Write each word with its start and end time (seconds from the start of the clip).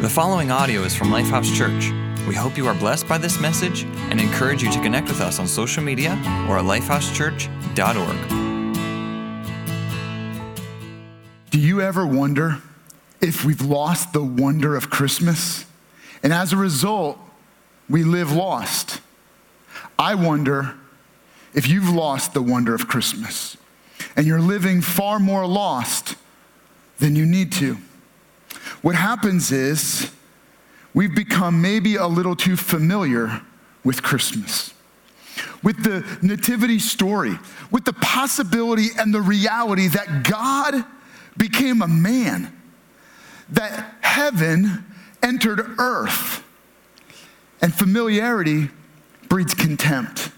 The 0.00 0.08
following 0.08 0.50
audio 0.50 0.80
is 0.84 0.94
from 0.96 1.08
Lifehouse 1.08 1.54
Church. 1.54 1.92
We 2.26 2.34
hope 2.34 2.56
you 2.56 2.66
are 2.66 2.72
blessed 2.72 3.06
by 3.06 3.18
this 3.18 3.38
message 3.38 3.82
and 4.08 4.18
encourage 4.18 4.62
you 4.62 4.72
to 4.72 4.80
connect 4.80 5.08
with 5.08 5.20
us 5.20 5.38
on 5.38 5.46
social 5.46 5.82
media 5.82 6.12
or 6.48 6.56
at 6.56 6.64
lifehousechurch.org. 6.64 8.30
Do 11.50 11.60
you 11.60 11.82
ever 11.82 12.06
wonder 12.06 12.62
if 13.20 13.44
we've 13.44 13.60
lost 13.60 14.14
the 14.14 14.24
wonder 14.24 14.74
of 14.74 14.88
Christmas? 14.88 15.66
And 16.22 16.32
as 16.32 16.54
a 16.54 16.56
result, 16.56 17.18
we 17.90 18.02
live 18.02 18.32
lost. 18.32 19.02
I 19.98 20.14
wonder 20.14 20.76
if 21.52 21.68
you've 21.68 21.90
lost 21.90 22.32
the 22.32 22.40
wonder 22.40 22.74
of 22.74 22.88
Christmas 22.88 23.58
and 24.16 24.26
you're 24.26 24.40
living 24.40 24.80
far 24.80 25.18
more 25.18 25.46
lost 25.46 26.16
than 27.00 27.16
you 27.16 27.26
need 27.26 27.52
to. 27.52 27.76
What 28.82 28.94
happens 28.94 29.52
is 29.52 30.10
we've 30.94 31.14
become 31.14 31.60
maybe 31.60 31.96
a 31.96 32.06
little 32.06 32.34
too 32.34 32.56
familiar 32.56 33.42
with 33.84 34.02
Christmas, 34.02 34.72
with 35.62 35.82
the 35.84 36.06
nativity 36.22 36.78
story, 36.78 37.38
with 37.70 37.84
the 37.84 37.92
possibility 37.92 38.88
and 38.98 39.14
the 39.14 39.20
reality 39.20 39.88
that 39.88 40.24
God 40.24 40.84
became 41.36 41.82
a 41.82 41.88
man, 41.88 42.56
that 43.50 43.94
heaven 44.00 44.84
entered 45.22 45.60
earth, 45.78 46.42
and 47.62 47.74
familiarity 47.74 48.70
breeds 49.28 49.54
contempt. 49.54 50.30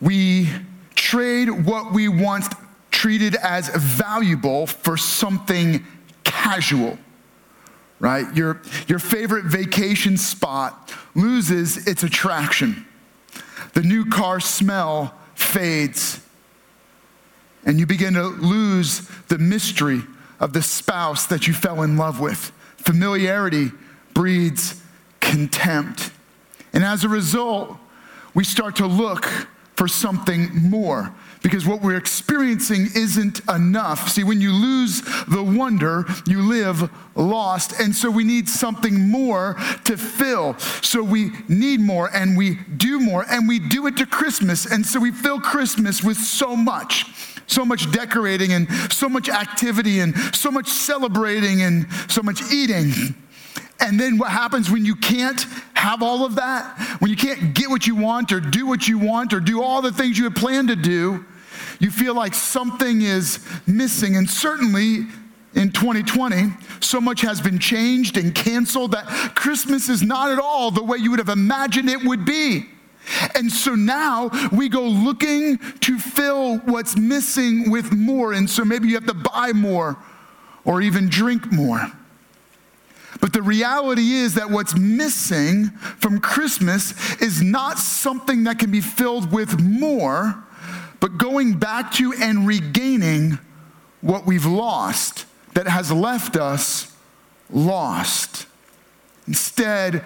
We 0.00 0.48
trade 0.94 1.50
what 1.50 1.92
we 1.92 2.08
once 2.08 2.48
treated 2.90 3.34
as 3.36 3.68
valuable 3.68 4.66
for 4.66 4.96
something 4.96 5.84
casual, 6.24 6.98
right? 7.98 8.34
Your, 8.36 8.60
your 8.88 8.98
favorite 8.98 9.44
vacation 9.44 10.16
spot 10.16 10.92
loses 11.14 11.86
its 11.86 12.02
attraction. 12.02 12.86
The 13.74 13.82
new 13.82 14.06
car 14.06 14.40
smell 14.40 15.14
fades, 15.34 16.20
and 17.64 17.78
you 17.78 17.86
begin 17.86 18.14
to 18.14 18.24
lose 18.24 19.08
the 19.28 19.38
mystery 19.38 20.02
of 20.40 20.52
the 20.52 20.62
spouse 20.62 21.26
that 21.26 21.46
you 21.46 21.54
fell 21.54 21.82
in 21.82 21.96
love 21.96 22.20
with. 22.20 22.52
Familiarity 22.76 23.70
breeds 24.12 24.82
contempt. 25.20 26.10
And 26.72 26.84
as 26.84 27.04
a 27.04 27.08
result, 27.08 27.76
we 28.34 28.44
start 28.44 28.76
to 28.76 28.86
look 28.86 29.24
for 29.76 29.86
something 29.88 30.50
more 30.54 31.14
because 31.42 31.66
what 31.66 31.82
we're 31.82 31.96
experiencing 31.96 32.88
isn't 32.94 33.40
enough. 33.48 34.08
See, 34.08 34.24
when 34.24 34.40
you 34.40 34.52
lose 34.52 35.02
the 35.26 35.42
wonder, 35.42 36.04
you 36.26 36.40
live 36.40 36.90
lost. 37.16 37.80
And 37.80 37.94
so 37.94 38.10
we 38.10 38.24
need 38.24 38.48
something 38.48 39.08
more 39.10 39.56
to 39.84 39.96
fill. 39.96 40.56
So 40.58 41.02
we 41.02 41.32
need 41.48 41.80
more 41.80 42.10
and 42.14 42.36
we 42.36 42.58
do 42.76 43.00
more 43.00 43.26
and 43.28 43.48
we 43.48 43.58
do 43.58 43.86
it 43.86 43.96
to 43.96 44.06
Christmas. 44.06 44.66
And 44.66 44.86
so 44.86 45.00
we 45.00 45.10
fill 45.10 45.40
Christmas 45.40 46.02
with 46.02 46.16
so 46.16 46.54
much. 46.54 47.06
So 47.48 47.64
much 47.64 47.90
decorating 47.90 48.52
and 48.52 48.70
so 48.92 49.08
much 49.08 49.28
activity 49.28 50.00
and 50.00 50.16
so 50.34 50.50
much 50.50 50.68
celebrating 50.68 51.62
and 51.62 51.86
so 52.08 52.22
much 52.22 52.40
eating. 52.52 52.92
And 53.80 53.98
then 53.98 54.16
what 54.16 54.30
happens 54.30 54.70
when 54.70 54.86
you 54.86 54.94
can't 54.94 55.44
have 55.74 56.02
all 56.02 56.24
of 56.24 56.36
that? 56.36 56.78
When 57.00 57.10
you 57.10 57.16
can't 57.16 57.52
get 57.52 57.68
what 57.68 57.86
you 57.86 57.96
want 57.96 58.32
or 58.32 58.38
do 58.38 58.64
what 58.64 58.86
you 58.86 58.96
want 58.98 59.32
or 59.32 59.40
do 59.40 59.60
all 59.60 59.82
the 59.82 59.92
things 59.92 60.16
you 60.16 60.24
had 60.24 60.36
planned 60.36 60.68
to 60.68 60.76
do, 60.76 61.24
you 61.82 61.90
feel 61.90 62.14
like 62.14 62.32
something 62.32 63.02
is 63.02 63.44
missing. 63.66 64.14
And 64.14 64.30
certainly 64.30 65.06
in 65.54 65.72
2020, 65.72 66.52
so 66.78 67.00
much 67.00 67.22
has 67.22 67.40
been 67.40 67.58
changed 67.58 68.16
and 68.16 68.32
canceled 68.32 68.92
that 68.92 69.34
Christmas 69.34 69.88
is 69.88 70.00
not 70.00 70.30
at 70.30 70.38
all 70.38 70.70
the 70.70 70.82
way 70.82 70.98
you 70.98 71.10
would 71.10 71.18
have 71.18 71.28
imagined 71.28 71.90
it 71.90 72.04
would 72.04 72.24
be. 72.24 72.68
And 73.34 73.50
so 73.50 73.74
now 73.74 74.30
we 74.52 74.68
go 74.68 74.84
looking 74.84 75.58
to 75.80 75.98
fill 75.98 76.58
what's 76.58 76.96
missing 76.96 77.68
with 77.68 77.92
more. 77.92 78.32
And 78.32 78.48
so 78.48 78.64
maybe 78.64 78.86
you 78.86 78.94
have 78.94 79.06
to 79.06 79.14
buy 79.14 79.50
more 79.52 79.98
or 80.64 80.82
even 80.82 81.08
drink 81.08 81.50
more. 81.50 81.90
But 83.20 83.32
the 83.32 83.42
reality 83.42 84.12
is 84.12 84.34
that 84.34 84.50
what's 84.50 84.76
missing 84.76 85.70
from 85.98 86.20
Christmas 86.20 87.20
is 87.20 87.42
not 87.42 87.80
something 87.80 88.44
that 88.44 88.60
can 88.60 88.70
be 88.70 88.80
filled 88.80 89.32
with 89.32 89.60
more, 89.60 90.44
but 91.02 91.18
going 91.18 91.54
back 91.54 91.90
to 91.90 92.12
and 92.12 92.46
regaining 92.46 93.36
what 94.02 94.24
we've 94.24 94.46
lost 94.46 95.26
that 95.54 95.66
has 95.66 95.90
left 95.90 96.36
us 96.36 96.96
lost. 97.50 98.46
Instead, 99.26 100.04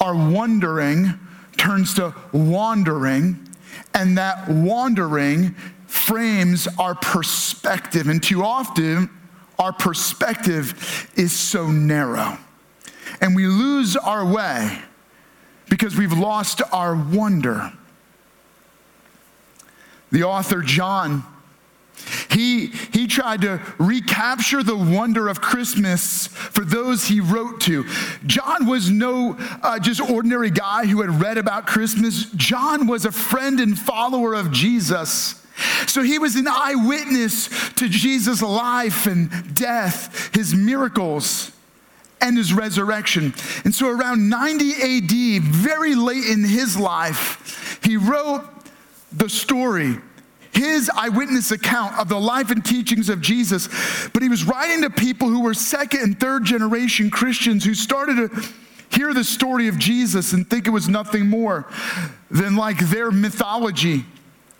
our 0.00 0.14
wondering 0.14 1.18
turns 1.56 1.94
to 1.94 2.14
wandering, 2.30 3.48
and 3.94 4.16
that 4.16 4.48
wandering 4.48 5.56
frames 5.88 6.68
our 6.78 6.94
perspective. 6.94 8.06
And 8.06 8.22
too 8.22 8.44
often, 8.44 9.10
our 9.58 9.72
perspective 9.72 11.10
is 11.16 11.32
so 11.32 11.66
narrow. 11.66 12.38
And 13.20 13.34
we 13.34 13.48
lose 13.48 13.96
our 13.96 14.24
way 14.24 14.82
because 15.68 15.96
we've 15.96 16.12
lost 16.12 16.62
our 16.70 16.94
wonder. 16.94 17.72
The 20.12 20.22
author 20.24 20.62
John, 20.62 21.24
he, 22.30 22.66
he 22.66 23.06
tried 23.06 23.42
to 23.42 23.60
recapture 23.78 24.62
the 24.62 24.76
wonder 24.76 25.28
of 25.28 25.40
Christmas 25.40 26.26
for 26.28 26.64
those 26.64 27.06
he 27.06 27.20
wrote 27.20 27.60
to. 27.62 27.84
John 28.26 28.66
was 28.66 28.90
no 28.90 29.36
uh, 29.62 29.78
just 29.78 30.00
ordinary 30.00 30.50
guy 30.50 30.86
who 30.86 31.00
had 31.00 31.20
read 31.20 31.38
about 31.38 31.66
Christmas. 31.66 32.30
John 32.32 32.86
was 32.86 33.04
a 33.04 33.12
friend 33.12 33.60
and 33.60 33.78
follower 33.78 34.34
of 34.34 34.52
Jesus. 34.52 35.44
So 35.86 36.02
he 36.02 36.18
was 36.18 36.36
an 36.36 36.46
eyewitness 36.48 37.48
to 37.74 37.88
Jesus' 37.88 38.42
life 38.42 39.06
and 39.06 39.54
death, 39.54 40.34
his 40.34 40.54
miracles, 40.54 41.52
and 42.20 42.36
his 42.36 42.52
resurrection. 42.52 43.34
And 43.64 43.74
so 43.74 43.88
around 43.88 44.28
90 44.28 44.72
AD, 44.72 45.42
very 45.42 45.94
late 45.94 46.24
in 46.24 46.44
his 46.44 46.78
life, 46.78 47.78
he 47.84 47.96
wrote 47.96 48.44
the 49.14 49.28
story, 49.28 49.98
his 50.52 50.90
eyewitness 50.94 51.50
account 51.50 51.98
of 51.98 52.08
the 52.08 52.18
life 52.18 52.50
and 52.50 52.64
teachings 52.64 53.08
of 53.08 53.20
Jesus. 53.20 53.68
But 54.12 54.22
he 54.22 54.28
was 54.28 54.44
writing 54.44 54.82
to 54.82 54.90
people 54.90 55.28
who 55.28 55.42
were 55.42 55.54
second 55.54 56.00
and 56.00 56.20
third 56.20 56.44
generation 56.44 57.10
Christians 57.10 57.64
who 57.64 57.74
started 57.74 58.16
to 58.16 58.48
hear 58.90 59.14
the 59.14 59.24
story 59.24 59.68
of 59.68 59.78
Jesus 59.78 60.32
and 60.32 60.48
think 60.48 60.66
it 60.66 60.70
was 60.70 60.88
nothing 60.88 61.28
more 61.28 61.66
than 62.30 62.56
like 62.56 62.78
their 62.78 63.10
mythology 63.10 64.04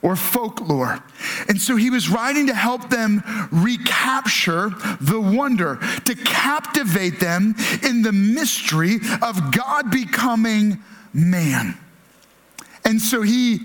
or 0.01 0.17
folklore. 0.17 1.03
And 1.49 1.61
so 1.61 1.77
he 1.77 1.91
was 1.91 2.09
writing 2.09 2.49
to 2.49 2.55
help 2.55 2.91
them 2.91 3.23
recapture 3.53 4.71
the 5.01 5.21
wonder, 5.21 5.79
to 6.07 6.15
captivate 6.15 7.21
them 7.21 7.55
in 7.83 8.03
the 8.03 8.13
mystery 8.13 8.97
of 9.21 9.53
God 9.53 9.91
becoming 9.91 10.83
man. 11.13 11.79
And 12.85 13.01
so 13.01 13.23
he 13.23 13.61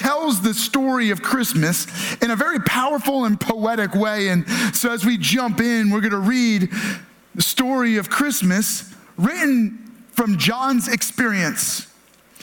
tells 0.00 0.40
the 0.40 0.54
story 0.54 1.10
of 1.10 1.20
Christmas 1.20 1.86
in 2.22 2.30
a 2.30 2.36
very 2.36 2.58
powerful 2.60 3.26
and 3.26 3.38
poetic 3.38 3.94
way. 3.94 4.28
And 4.28 4.48
so 4.74 4.90
as 4.90 5.04
we 5.04 5.18
jump 5.18 5.60
in, 5.60 5.90
we're 5.90 6.00
going 6.00 6.10
to 6.12 6.18
read 6.18 6.70
the 7.34 7.42
story 7.42 7.96
of 7.98 8.08
Christmas 8.08 8.94
written 9.18 9.92
from 10.12 10.38
John's 10.38 10.88
experience. 10.88 11.86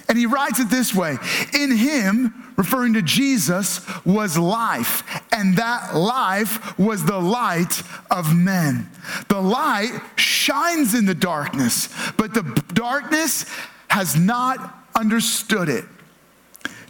And 0.07 0.19
he 0.19 0.27
writes 0.27 0.59
it 0.59 0.69
this 0.69 0.93
way 0.93 1.17
In 1.51 1.75
him, 1.75 2.53
referring 2.57 2.93
to 2.93 3.01
Jesus, 3.01 3.81
was 4.05 4.37
life, 4.37 5.03
and 5.31 5.57
that 5.57 5.95
life 5.95 6.77
was 6.77 7.05
the 7.05 7.19
light 7.19 7.81
of 8.11 8.35
men. 8.35 8.87
The 9.29 9.41
light 9.41 9.99
shines 10.15 10.93
in 10.93 11.07
the 11.07 11.15
darkness, 11.15 11.89
but 12.17 12.35
the 12.35 12.43
darkness 12.73 13.45
has 13.87 14.15
not 14.15 14.85
understood 14.93 15.69
it. 15.69 15.85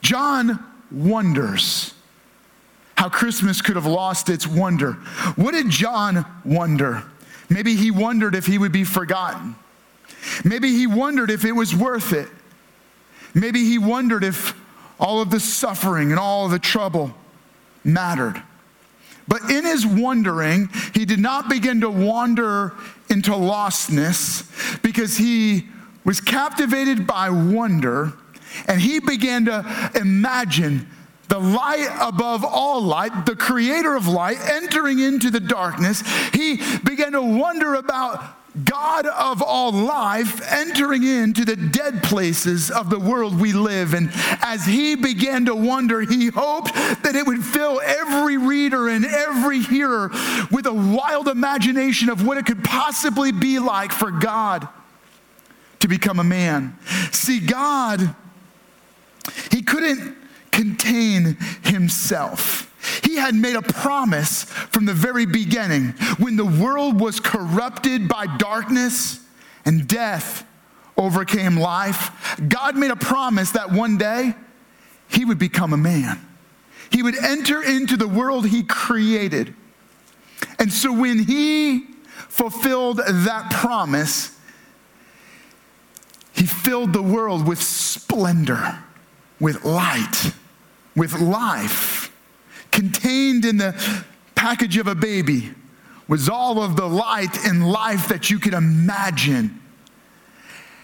John 0.07 0.63
wonders 0.89 1.93
how 2.95 3.09
Christmas 3.09 3.61
could 3.61 3.75
have 3.75 3.85
lost 3.85 4.29
its 4.29 4.47
wonder. 4.47 4.93
What 5.35 5.51
did 5.51 5.69
John 5.69 6.25
wonder? 6.45 7.03
Maybe 7.49 7.75
he 7.75 7.91
wondered 7.91 8.33
if 8.33 8.45
he 8.45 8.57
would 8.57 8.71
be 8.71 8.85
forgotten. 8.85 9.57
Maybe 10.45 10.69
he 10.69 10.87
wondered 10.87 11.29
if 11.29 11.43
it 11.43 11.51
was 11.51 11.75
worth 11.75 12.13
it. 12.13 12.29
Maybe 13.33 13.65
he 13.65 13.77
wondered 13.77 14.23
if 14.23 14.57
all 14.97 15.21
of 15.21 15.29
the 15.29 15.41
suffering 15.41 16.11
and 16.11 16.19
all 16.21 16.45
of 16.45 16.51
the 16.51 16.59
trouble 16.59 17.13
mattered. 17.83 18.41
But 19.27 19.51
in 19.51 19.65
his 19.65 19.85
wondering, 19.85 20.69
he 20.93 21.03
did 21.03 21.19
not 21.19 21.49
begin 21.49 21.81
to 21.81 21.89
wander 21.89 22.75
into 23.09 23.31
lostness 23.31 24.81
because 24.81 25.17
he 25.17 25.67
was 26.05 26.21
captivated 26.21 27.05
by 27.05 27.29
wonder 27.29 28.13
and 28.67 28.81
he 28.81 28.99
began 28.99 29.45
to 29.45 29.91
imagine 29.95 30.87
the 31.29 31.39
light 31.39 31.89
above 32.01 32.45
all 32.45 32.81
light, 32.81 33.25
the 33.25 33.35
creator 33.35 33.95
of 33.95 34.07
light, 34.07 34.37
entering 34.49 34.99
into 34.99 35.29
the 35.29 35.39
darkness, 35.39 36.01
he 36.33 36.61
began 36.79 37.11
to 37.11 37.21
wonder 37.21 37.75
about 37.75 38.23
God 38.63 39.05
of 39.05 39.43
all 39.43 39.71
life 39.71 40.41
entering 40.51 41.03
into 41.03 41.45
the 41.45 41.55
dead 41.55 42.01
places 42.01 42.71
of 42.71 42.89
the 42.89 42.97
world 42.99 43.39
we 43.39 43.53
live. 43.53 43.93
And 43.93 44.09
as 44.41 44.65
he 44.65 44.95
began 44.95 45.45
to 45.45 45.53
wonder, 45.53 46.01
he 46.01 46.27
hoped 46.27 46.73
that 46.73 47.15
it 47.15 47.27
would 47.27 47.43
fill 47.43 47.79
every 47.83 48.37
reader 48.37 48.87
and 48.87 49.05
every 49.05 49.59
hearer 49.59 50.09
with 50.49 50.65
a 50.65 50.73
wild 50.73 51.27
imagination 51.27 52.09
of 52.09 52.25
what 52.25 52.37
it 52.37 52.45
could 52.45 52.63
possibly 52.63 53.31
be 53.31 53.59
like 53.59 53.91
for 53.91 54.09
God 54.09 54.67
to 55.79 55.87
become 55.87 56.19
a 56.19 56.23
man. 56.23 56.77
See, 57.11 57.39
God, 57.39 58.15
he 59.51 59.61
couldn't 59.61 60.15
contain 60.51 61.37
himself. 61.63 62.73
He 63.03 63.15
had 63.15 63.35
made 63.35 63.55
a 63.55 63.61
promise 63.61 64.45
from 64.45 64.85
the 64.85 64.93
very 64.93 65.25
beginning 65.25 65.89
when 66.17 66.35
the 66.35 66.45
world 66.45 66.99
was 66.99 67.19
corrupted 67.19 68.07
by 68.07 68.37
darkness 68.37 69.19
and 69.65 69.87
death 69.87 70.45
overcame 70.95 71.57
life. 71.57 72.37
God 72.47 72.75
made 72.75 72.91
a 72.91 72.95
promise 72.95 73.51
that 73.51 73.71
one 73.71 73.97
day 73.97 74.33
he 75.09 75.25
would 75.25 75.39
become 75.39 75.73
a 75.73 75.77
man. 75.77 76.19
He 76.89 77.03
would 77.03 77.17
enter 77.17 77.61
into 77.61 77.97
the 77.97 78.07
world 78.07 78.47
he 78.47 78.63
created. 78.63 79.53
And 80.59 80.71
so 80.71 80.91
when 80.91 81.19
he 81.19 81.81
fulfilled 82.29 82.97
that 82.97 83.51
promise, 83.51 84.37
he 86.33 86.45
filled 86.45 86.93
the 86.93 87.01
world 87.01 87.47
with 87.47 87.61
splendor, 87.61 88.83
with 89.39 89.63
light, 89.63 90.33
with 90.95 91.19
life 91.19 92.11
contained 92.71 93.43
in 93.43 93.57
the 93.57 94.03
package 94.35 94.77
of 94.77 94.87
a 94.87 94.93
baby 94.93 95.49
was 96.07 96.29
all 96.29 96.61
of 96.61 96.75
the 96.75 96.87
light 96.87 97.45
and 97.45 97.67
life 97.67 98.07
that 98.09 98.29
you 98.29 98.39
could 98.39 98.53
imagine. 98.53 99.59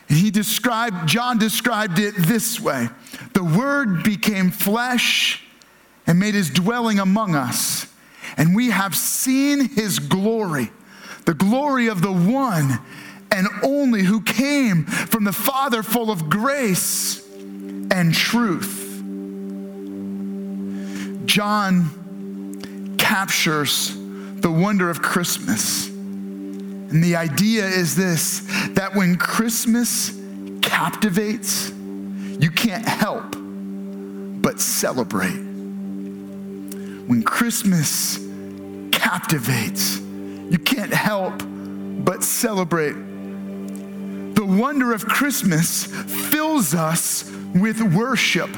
He 0.10 0.32
described, 0.32 1.08
John 1.08 1.38
described 1.38 2.00
it 2.00 2.16
this 2.18 2.60
way 2.60 2.90
The 3.34 3.44
Word 3.44 4.04
became 4.04 4.52
flesh 4.52 5.44
and 6.06 6.20
made 6.20 6.34
his 6.34 6.50
dwelling 6.50 7.00
among 7.00 7.36
us, 7.36 7.88
and 8.38 8.56
we 8.56 8.72
have 8.72 8.96
seen 8.96 9.70
his 9.70 10.00
glory, 10.00 10.72
the 11.26 11.34
glory 11.34 11.88
of 11.88 12.02
the 12.02 12.12
one 12.12 12.80
and 13.32 13.48
only 13.64 14.04
who 14.04 14.22
came 14.22 14.86
from 14.86 15.24
the 15.24 15.32
Father, 15.32 15.82
full 15.82 16.12
of 16.12 16.30
grace 16.30 17.23
and 17.94 18.14
truth. 18.14 19.04
John 21.26 22.96
captures 22.98 23.96
the 23.96 24.50
wonder 24.50 24.90
of 24.90 25.04
Christmas. 25.04 25.88
And 25.88 27.04
the 27.04 27.16
idea 27.16 27.66
is 27.66 27.96
this 27.96 28.40
that 28.72 28.96
when 28.96 29.16
Christmas 29.16 30.20
captivates, 30.62 31.70
you 31.70 32.50
can't 32.50 32.86
help 32.86 33.36
but 34.42 34.60
celebrate. 34.60 35.38
When 37.08 37.22
Christmas 37.24 38.18
captivates, 38.92 40.00
you 40.00 40.58
can't 40.58 40.94
help 40.94 41.44
but 42.04 42.24
celebrate. 42.24 42.94
The 42.94 44.46
wonder 44.46 44.94
of 44.94 45.06
Christmas 45.06 45.86
fills 45.86 46.74
us 46.74 47.33
with 47.54 47.82
worship. 47.82 48.50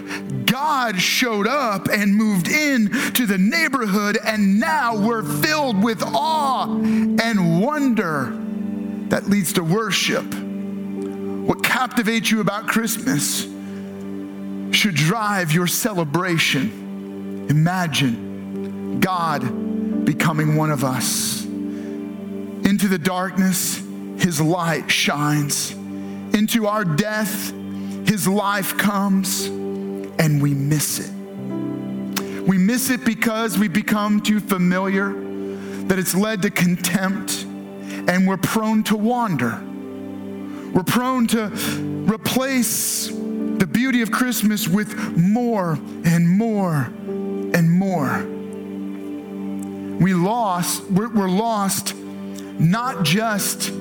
God 0.45 0.99
showed 0.99 1.47
up 1.47 1.87
and 1.89 2.15
moved 2.15 2.47
in 2.47 2.89
to 3.13 3.25
the 3.25 3.37
neighborhood, 3.37 4.17
and 4.23 4.59
now 4.59 4.95
we're 4.95 5.23
filled 5.23 5.83
with 5.83 6.01
awe 6.03 6.65
and 6.67 7.61
wonder 7.61 8.31
that 9.09 9.27
leads 9.27 9.53
to 9.53 9.63
worship. 9.63 10.25
What 10.33 11.63
captivates 11.63 12.31
you 12.31 12.41
about 12.41 12.67
Christmas 12.67 13.43
should 14.75 14.95
drive 14.95 15.51
your 15.51 15.67
celebration. 15.67 17.47
Imagine 17.49 18.99
God 18.99 20.05
becoming 20.05 20.55
one 20.55 20.71
of 20.71 20.83
us. 20.83 21.43
Into 21.45 22.87
the 22.87 22.97
darkness, 22.97 23.77
his 24.17 24.41
light 24.41 24.89
shines. 24.89 25.71
Into 25.71 26.67
our 26.67 26.83
death, 26.83 27.53
his 28.15 28.29
life 28.29 28.77
comes 28.77 29.47
and 29.47 30.41
we 30.41 30.53
miss 30.53 30.99
it. 30.99 31.11
We 32.47 32.57
miss 32.57 32.89
it 32.89 33.03
because 33.03 33.57
we 33.57 33.67
become 33.67 34.21
too 34.21 34.39
familiar, 34.39 35.09
that 35.87 35.99
it's 35.99 36.15
led 36.15 36.41
to 36.43 36.49
contempt, 36.49 37.43
and 37.43 38.25
we're 38.25 38.37
prone 38.37 38.83
to 38.83 38.95
wander. 38.95 39.61
We're 40.71 40.83
prone 40.83 41.27
to 41.27 41.47
replace 42.09 43.07
the 43.09 43.67
beauty 43.69 44.01
of 44.01 44.11
Christmas 44.11 44.65
with 44.65 44.97
more 45.17 45.73
and 46.05 46.29
more 46.29 46.83
and 47.53 47.69
more. 47.69 48.23
We 49.99 50.13
lost, 50.13 50.85
we're, 50.85 51.09
we're 51.09 51.27
lost 51.27 51.93
not 51.93 53.03
just 53.03 53.73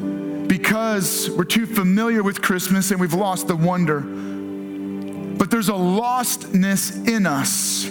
because 0.64 1.28
we're 1.28 1.44
too 1.44 1.66
familiar 1.66 2.22
with 2.22 2.40
Christmas 2.40 2.90
and 2.90 2.98
we've 2.98 3.12
lost 3.12 3.48
the 3.48 3.54
wonder. 3.54 4.00
But 4.00 5.50
there's 5.50 5.68
a 5.68 5.72
lostness 5.72 7.06
in 7.06 7.26
us. 7.26 7.84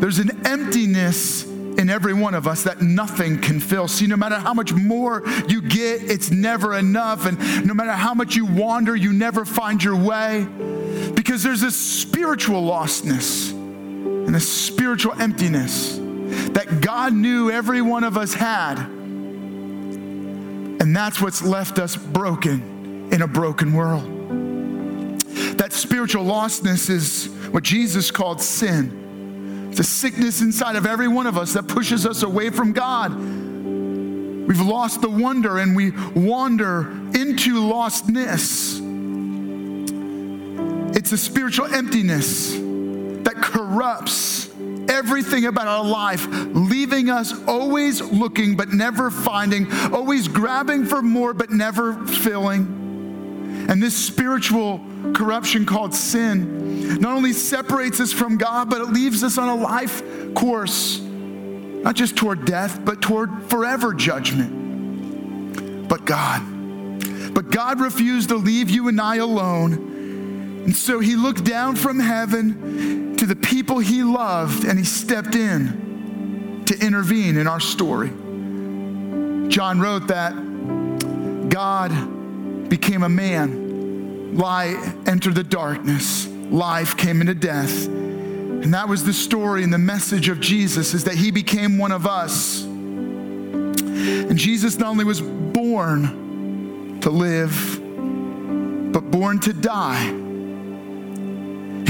There's 0.00 0.18
an 0.18 0.46
emptiness 0.46 1.44
in 1.44 1.90
every 1.90 2.14
one 2.14 2.32
of 2.32 2.46
us 2.46 2.62
that 2.62 2.80
nothing 2.80 3.38
can 3.38 3.60
fill. 3.60 3.86
See, 3.86 4.06
no 4.06 4.16
matter 4.16 4.36
how 4.36 4.54
much 4.54 4.72
more 4.72 5.24
you 5.46 5.60
get, 5.60 6.04
it's 6.04 6.30
never 6.30 6.78
enough. 6.78 7.26
And 7.26 7.66
no 7.66 7.74
matter 7.74 7.92
how 7.92 8.14
much 8.14 8.34
you 8.34 8.46
wander, 8.46 8.96
you 8.96 9.12
never 9.12 9.44
find 9.44 9.84
your 9.84 9.96
way. 9.96 10.48
Because 11.14 11.42
there's 11.42 11.62
a 11.62 11.70
spiritual 11.70 12.62
lostness 12.62 13.50
and 13.50 14.34
a 14.34 14.40
spiritual 14.40 15.12
emptiness 15.20 15.98
that 15.98 16.80
God 16.80 17.12
knew 17.12 17.50
every 17.50 17.82
one 17.82 18.04
of 18.04 18.16
us 18.16 18.32
had 18.32 18.95
and 20.80 20.94
that's 20.94 21.20
what's 21.20 21.42
left 21.42 21.78
us 21.78 21.96
broken 21.96 23.08
in 23.12 23.22
a 23.22 23.26
broken 23.26 23.72
world. 23.72 24.04
That 25.58 25.72
spiritual 25.72 26.24
lostness 26.24 26.90
is 26.90 27.28
what 27.50 27.62
Jesus 27.62 28.10
called 28.10 28.40
sin. 28.42 29.68
It's 29.70 29.80
a 29.80 29.84
sickness 29.84 30.40
inside 30.40 30.76
of 30.76 30.86
every 30.86 31.08
one 31.08 31.26
of 31.26 31.36
us 31.36 31.52
that 31.54 31.68
pushes 31.68 32.06
us 32.06 32.22
away 32.22 32.50
from 32.50 32.72
God. 32.72 33.14
We've 33.14 34.60
lost 34.60 35.00
the 35.02 35.10
wonder 35.10 35.58
and 35.58 35.74
we 35.74 35.90
wander 36.14 36.90
into 37.14 37.60
lostness. 37.60 38.80
It's 40.96 41.12
a 41.12 41.18
spiritual 41.18 41.66
emptiness 41.66 42.52
that 42.52 43.34
corrupts 43.36 44.45
everything 44.88 45.46
about 45.46 45.66
our 45.66 45.84
life, 45.84 46.26
leaving 46.30 47.10
us 47.10 47.32
always 47.46 48.00
looking 48.00 48.56
but 48.56 48.70
never 48.70 49.10
finding, 49.10 49.70
always 49.92 50.28
grabbing 50.28 50.86
for 50.86 51.02
more 51.02 51.34
but 51.34 51.50
never 51.50 51.94
filling. 52.06 53.66
And 53.68 53.82
this 53.82 53.96
spiritual 53.96 54.80
corruption 55.12 55.66
called 55.66 55.94
sin 55.94 57.00
not 57.00 57.16
only 57.16 57.32
separates 57.32 58.00
us 58.00 58.12
from 58.12 58.36
God, 58.36 58.70
but 58.70 58.80
it 58.80 58.90
leaves 58.90 59.24
us 59.24 59.38
on 59.38 59.48
a 59.48 59.54
life 59.54 60.02
course, 60.34 61.00
not 61.00 61.94
just 61.94 62.16
toward 62.16 62.44
death, 62.44 62.84
but 62.84 63.02
toward 63.02 63.44
forever 63.44 63.92
judgment. 63.92 65.88
But 65.88 66.04
God, 66.04 66.42
but 67.34 67.50
God 67.50 67.80
refused 67.80 68.28
to 68.28 68.36
leave 68.36 68.70
you 68.70 68.88
and 68.88 69.00
I 69.00 69.16
alone. 69.16 69.95
And 70.66 70.74
so 70.74 70.98
he 70.98 71.14
looked 71.14 71.44
down 71.44 71.76
from 71.76 72.00
heaven 72.00 73.16
to 73.18 73.24
the 73.24 73.36
people 73.36 73.78
he 73.78 74.02
loved 74.02 74.64
and 74.64 74.76
he 74.76 74.84
stepped 74.84 75.36
in 75.36 76.64
to 76.66 76.76
intervene 76.84 77.36
in 77.36 77.46
our 77.46 77.60
story. 77.60 78.08
John 79.48 79.78
wrote 79.78 80.08
that 80.08 80.32
God 81.48 82.68
became 82.68 83.04
a 83.04 83.08
man, 83.08 84.36
light 84.36 84.76
entered 85.06 85.36
the 85.36 85.44
darkness, 85.44 86.26
life 86.26 86.96
came 86.96 87.20
into 87.20 87.34
death. 87.34 87.86
And 87.86 88.74
that 88.74 88.88
was 88.88 89.04
the 89.04 89.12
story 89.12 89.62
and 89.62 89.72
the 89.72 89.78
message 89.78 90.28
of 90.28 90.40
Jesus 90.40 90.94
is 90.94 91.04
that 91.04 91.14
he 91.14 91.30
became 91.30 91.78
one 91.78 91.92
of 91.92 92.08
us. 92.08 92.64
And 92.64 94.36
Jesus 94.36 94.80
not 94.80 94.88
only 94.88 95.04
was 95.04 95.20
born 95.20 96.98
to 97.02 97.10
live, 97.10 97.80
but 98.92 99.12
born 99.12 99.38
to 99.38 99.52
die 99.52 100.25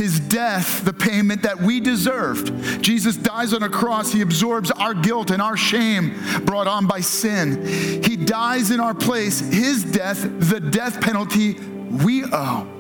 his 0.06 0.20
death 0.20 0.84
the 0.84 0.92
payment 0.92 1.42
that 1.42 1.60
we 1.60 1.80
deserved. 1.80 2.80
Jesus 2.80 3.16
dies 3.16 3.52
on 3.52 3.64
a 3.64 3.68
cross. 3.68 4.12
He 4.12 4.20
absorbs 4.20 4.70
our 4.70 4.94
guilt 4.94 5.32
and 5.32 5.42
our 5.42 5.56
shame 5.56 6.14
brought 6.44 6.68
on 6.68 6.86
by 6.86 7.00
sin. 7.00 7.66
He 8.04 8.16
dies 8.16 8.70
in 8.70 8.78
our 8.78 8.94
place. 8.94 9.40
His 9.40 9.82
death, 9.82 10.22
the 10.22 10.60
death 10.60 11.00
penalty 11.00 11.54
we 11.54 12.22
owe. 12.25 12.72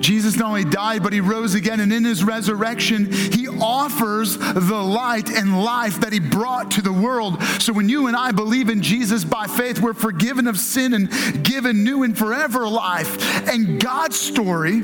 Jesus 0.00 0.36
not 0.36 0.48
only 0.48 0.64
died, 0.64 1.02
but 1.02 1.12
he 1.12 1.20
rose 1.20 1.56
again, 1.56 1.80
and 1.80 1.92
in 1.92 2.04
his 2.04 2.22
resurrection, 2.22 3.10
he 3.12 3.48
offers 3.48 4.38
the 4.38 4.80
light 4.80 5.28
and 5.28 5.62
life 5.64 6.00
that 6.00 6.12
he 6.12 6.20
brought 6.20 6.70
to 6.72 6.82
the 6.82 6.92
world. 6.92 7.42
So 7.58 7.72
when 7.72 7.88
you 7.88 8.06
and 8.06 8.16
I 8.16 8.30
believe 8.30 8.68
in 8.68 8.80
Jesus 8.80 9.24
by 9.24 9.48
faith, 9.48 9.80
we're 9.80 9.94
forgiven 9.94 10.46
of 10.46 10.56
sin 10.56 10.94
and 10.94 11.44
given 11.44 11.82
new 11.82 12.04
and 12.04 12.16
forever 12.16 12.68
life. 12.68 13.48
And 13.48 13.80
God's 13.80 14.18
story, 14.18 14.82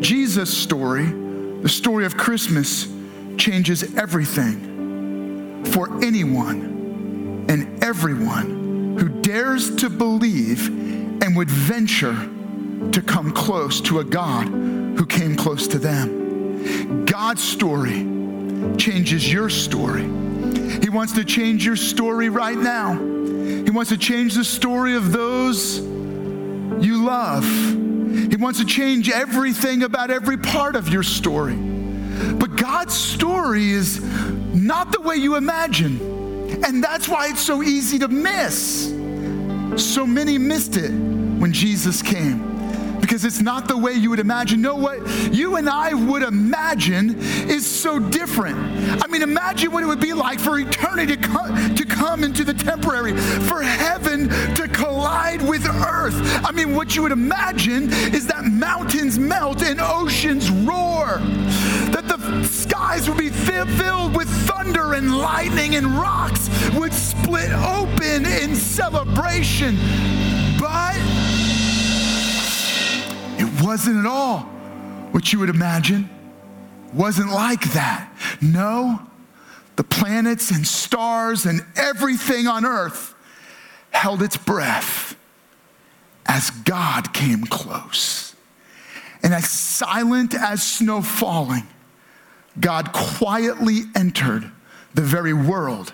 Jesus' 0.00 0.56
story, 0.56 1.06
the 1.06 1.68
story 1.68 2.06
of 2.06 2.16
Christmas, 2.16 2.88
changes 3.36 3.94
everything 3.96 5.64
for 5.66 6.02
anyone 6.02 7.46
and 7.48 7.82
everyone 7.82 8.96
who 8.98 9.08
dares 9.22 9.74
to 9.76 9.90
believe 9.90 10.68
and 11.22 11.36
would 11.36 11.50
venture 11.50 12.14
to 12.92 13.02
come 13.02 13.32
close 13.32 13.80
to 13.82 14.00
a 14.00 14.04
God 14.04 14.46
who 14.48 15.06
came 15.06 15.36
close 15.36 15.68
to 15.68 15.78
them. 15.78 17.04
God's 17.04 17.42
story 17.42 18.06
changes 18.76 19.30
your 19.30 19.48
story. 19.48 20.02
He 20.82 20.88
wants 20.88 21.12
to 21.14 21.24
change 21.24 21.64
your 21.64 21.76
story 21.76 22.28
right 22.28 22.56
now. 22.56 22.94
He 22.94 23.70
wants 23.70 23.90
to 23.90 23.98
change 23.98 24.34
the 24.34 24.44
story 24.44 24.96
of 24.96 25.12
those 25.12 25.78
you 25.78 27.04
love. 27.04 27.44
He 28.10 28.36
wants 28.36 28.58
to 28.58 28.64
change 28.64 29.10
everything 29.10 29.82
about 29.82 30.10
every 30.10 30.36
part 30.36 30.76
of 30.76 30.88
your 30.88 31.02
story. 31.02 31.54
But 31.54 32.56
God's 32.56 32.94
story 32.94 33.70
is 33.70 34.00
not 34.54 34.92
the 34.92 35.00
way 35.00 35.16
you 35.16 35.36
imagine. 35.36 36.00
And 36.64 36.82
that's 36.82 37.08
why 37.08 37.28
it's 37.28 37.40
so 37.40 37.62
easy 37.62 37.98
to 38.00 38.08
miss. 38.08 38.88
So 39.76 40.06
many 40.06 40.36
missed 40.38 40.76
it 40.76 40.90
when 40.90 41.52
Jesus 41.52 42.02
came 42.02 42.49
because 43.10 43.24
it's 43.24 43.40
not 43.40 43.66
the 43.66 43.76
way 43.76 43.92
you 43.92 44.08
would 44.08 44.20
imagine. 44.20 44.62
No, 44.62 44.76
what 44.76 45.04
you 45.34 45.56
and 45.56 45.68
I 45.68 45.92
would 45.94 46.22
imagine 46.22 47.18
is 47.18 47.66
so 47.66 47.98
different. 47.98 48.56
I 49.02 49.08
mean, 49.08 49.22
imagine 49.22 49.72
what 49.72 49.82
it 49.82 49.86
would 49.86 49.98
be 49.98 50.12
like 50.12 50.38
for 50.38 50.60
eternity 50.60 51.16
to 51.16 51.20
come, 51.20 51.74
to 51.74 51.84
come 51.84 52.22
into 52.22 52.44
the 52.44 52.54
temporary, 52.54 53.16
for 53.16 53.62
heaven 53.62 54.28
to 54.54 54.68
collide 54.68 55.42
with 55.42 55.66
earth. 55.66 56.14
I 56.46 56.52
mean, 56.52 56.76
what 56.76 56.94
you 56.94 57.02
would 57.02 57.10
imagine 57.10 57.92
is 58.14 58.28
that 58.28 58.44
mountains 58.44 59.18
melt 59.18 59.60
and 59.64 59.80
oceans 59.80 60.48
roar, 60.48 61.18
that 61.90 62.04
the 62.06 62.44
skies 62.44 63.08
would 63.08 63.18
be 63.18 63.30
filled 63.30 64.14
with 64.14 64.28
thunder 64.46 64.94
and 64.94 65.18
lightning, 65.18 65.74
and 65.74 65.98
rocks 65.98 66.48
would 66.74 66.94
split 66.94 67.50
open 67.50 68.24
in 68.24 68.54
celebration. 68.54 69.76
But 70.60 71.19
wasn't 73.62 73.98
at 73.98 74.06
all 74.06 74.40
what 75.12 75.32
you 75.32 75.38
would 75.40 75.48
imagine. 75.48 76.08
Wasn't 76.92 77.30
like 77.30 77.72
that. 77.72 78.12
No, 78.40 79.00
the 79.76 79.84
planets 79.84 80.50
and 80.50 80.66
stars 80.66 81.46
and 81.46 81.64
everything 81.76 82.46
on 82.46 82.64
earth 82.64 83.14
held 83.90 84.22
its 84.22 84.36
breath 84.36 85.16
as 86.26 86.50
God 86.50 87.12
came 87.12 87.44
close. 87.44 88.34
And 89.22 89.34
as 89.34 89.48
silent 89.48 90.34
as 90.34 90.62
snow 90.62 91.02
falling, 91.02 91.66
God 92.58 92.92
quietly 92.92 93.82
entered 93.94 94.50
the 94.94 95.02
very 95.02 95.32
world 95.32 95.92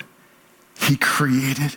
he 0.78 0.96
created. 0.96 1.76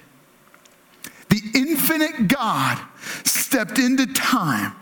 The 1.29 1.41
infinite 1.55 2.27
God 2.27 2.79
stepped 3.23 3.77
into 3.77 4.05
time 4.07 4.73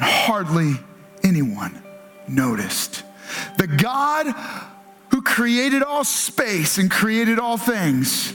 and 0.00 0.08
hardly 0.08 0.74
anyone 1.22 1.82
noticed. 2.26 3.04
The 3.58 3.66
God 3.66 4.26
who 5.10 5.22
created 5.22 5.82
all 5.82 6.04
space 6.04 6.78
and 6.78 6.90
created 6.90 7.38
all 7.38 7.58
things, 7.58 8.32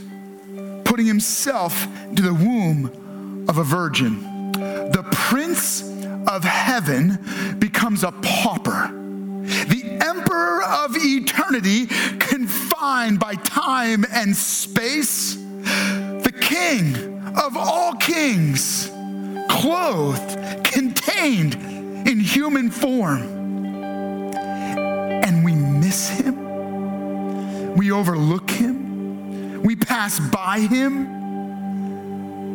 putting 0.84 1.08
himself 1.08 1.88
into 2.04 2.22
the 2.22 2.34
womb 2.34 3.46
of 3.50 3.58
a 3.58 3.64
virgin. 3.64 4.52
The 4.52 5.08
prince 5.12 5.82
of 6.28 6.44
heaven 6.44 7.56
becomes 7.58 8.04
a 8.04 8.12
pauper. 8.12 8.92
The 8.92 9.98
emperor 10.02 10.64
of 10.64 10.96
eternity, 10.96 11.88
confined 12.20 13.20
by 13.20 13.36
time 13.36 14.06
and 14.12 14.36
space, 14.36 15.36
the 15.36 16.34
king 16.40 17.24
of 17.36 17.58
all 17.58 17.96
kings 17.96 18.92
clothed, 19.66 20.64
contained 20.64 21.56
in 22.08 22.20
human 22.20 22.70
form. 22.70 23.24
And 24.36 25.44
we 25.44 25.56
miss 25.56 26.08
him. 26.08 27.74
We 27.76 27.92
overlook 27.92 28.52
him. 28.52 29.64
We 29.64 29.76
pass 29.76 30.20
by 30.20 30.60
him. 30.60 31.08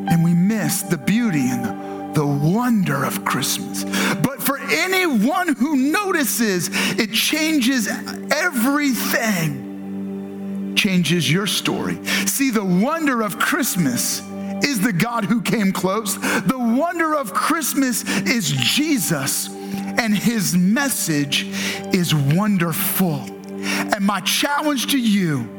And 0.08 0.22
we 0.22 0.34
miss 0.34 0.82
the 0.82 0.98
beauty 0.98 1.48
and 1.50 1.64
the, 1.64 1.74
the 2.20 2.26
wonder 2.26 3.04
of 3.04 3.24
Christmas. 3.24 3.82
But 4.22 4.40
for 4.40 4.60
anyone 4.60 5.56
who 5.56 5.74
notices, 5.90 6.70
it 6.96 7.12
changes 7.12 7.88
everything, 8.30 9.66
changes 10.76 11.28
your 11.28 11.48
story. 11.48 11.98
See, 12.26 12.50
the 12.50 12.64
wonder 12.64 13.22
of 13.22 13.40
Christmas 13.40 14.22
the 14.82 14.92
God 14.92 15.24
who 15.24 15.42
came 15.42 15.72
close. 15.72 16.16
The 16.18 16.58
wonder 16.58 17.14
of 17.14 17.32
Christmas 17.32 18.04
is 18.20 18.50
Jesus, 18.50 19.48
and 19.48 20.16
his 20.16 20.56
message 20.56 21.46
is 21.94 22.14
wonderful. 22.14 23.24
And 23.62 24.04
my 24.04 24.20
challenge 24.20 24.88
to 24.92 24.98
you 24.98 25.58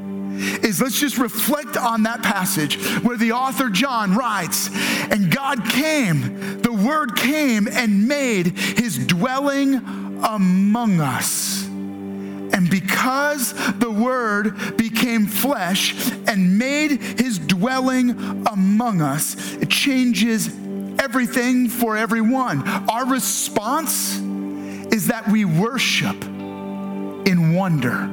is 0.63 0.81
let's 0.81 0.99
just 0.99 1.17
reflect 1.17 1.77
on 1.77 2.03
that 2.03 2.23
passage 2.23 2.77
where 3.01 3.17
the 3.17 3.33
author 3.33 3.69
John 3.69 4.15
writes, 4.15 4.69
and 5.11 5.29
God 5.33 5.65
came, 5.65 6.61
the 6.61 6.71
word 6.71 7.15
came 7.15 7.67
and 7.67 8.07
made 8.07 8.57
his 8.57 8.97
dwelling 9.05 9.75
among 10.23 10.99
us. 10.99 11.70
And 12.61 12.69
because 12.69 13.53
the 13.79 13.89
Word 13.89 14.77
became 14.77 15.25
flesh 15.25 16.11
and 16.27 16.59
made 16.59 17.01
his 17.01 17.39
dwelling 17.39 18.11
among 18.45 19.01
us, 19.01 19.55
it 19.55 19.71
changes 19.71 20.47
everything 20.99 21.69
for 21.69 21.97
everyone. 21.97 22.61
Our 22.87 23.07
response 23.07 24.19
is 24.93 25.07
that 25.07 25.27
we 25.27 25.43
worship 25.43 26.23
in 26.23 27.55
wonder 27.55 28.07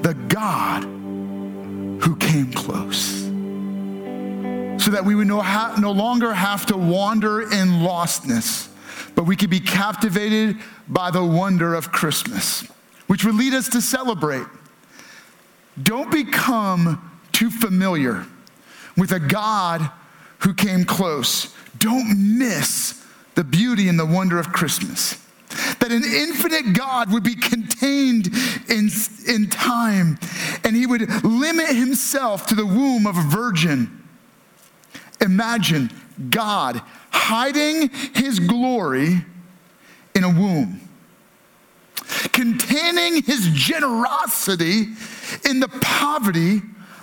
the 0.00 0.14
God 0.26 0.82
who 0.82 2.16
came 2.16 2.52
close. 2.52 3.22
So 4.82 4.90
that 4.90 5.04
we 5.04 5.14
would 5.14 5.28
no, 5.28 5.40
ha- 5.40 5.76
no 5.78 5.92
longer 5.92 6.34
have 6.34 6.66
to 6.66 6.76
wander 6.76 7.42
in 7.42 7.68
lostness, 7.84 8.66
but 9.14 9.22
we 9.22 9.36
could 9.36 9.50
be 9.50 9.60
captivated 9.60 10.56
by 10.88 11.12
the 11.12 11.24
wonder 11.24 11.76
of 11.76 11.92
Christmas 11.92 12.68
which 13.06 13.24
would 13.24 13.34
lead 13.34 13.54
us 13.54 13.68
to 13.70 13.80
celebrate. 13.80 14.46
Don't 15.82 16.10
become 16.10 17.10
too 17.32 17.50
familiar 17.50 18.26
with 18.96 19.12
a 19.12 19.20
God 19.20 19.90
who 20.38 20.54
came 20.54 20.84
close. 20.84 21.54
Don't 21.78 22.38
miss 22.38 23.04
the 23.34 23.44
beauty 23.44 23.88
and 23.88 23.98
the 23.98 24.06
wonder 24.06 24.38
of 24.38 24.52
Christmas. 24.52 25.20
That 25.80 25.92
an 25.92 26.02
infinite 26.04 26.72
God 26.72 27.12
would 27.12 27.22
be 27.22 27.34
contained 27.34 28.30
in, 28.68 28.88
in 29.28 29.48
time 29.48 30.18
and 30.64 30.74
he 30.74 30.86
would 30.86 31.24
limit 31.24 31.68
himself 31.68 32.46
to 32.46 32.54
the 32.54 32.66
womb 32.66 33.06
of 33.06 33.16
a 33.16 33.22
virgin. 33.22 34.02
Imagine 35.20 35.90
God 36.30 36.80
hiding 37.10 37.90
his 38.14 38.38
glory 38.40 39.24
in 40.14 40.24
a 40.24 40.28
womb 40.28 40.80
containing 42.32 43.22
his 43.22 43.48
generosity 43.52 44.88
in 45.48 45.60
the 45.60 45.68
poverty 45.80 46.62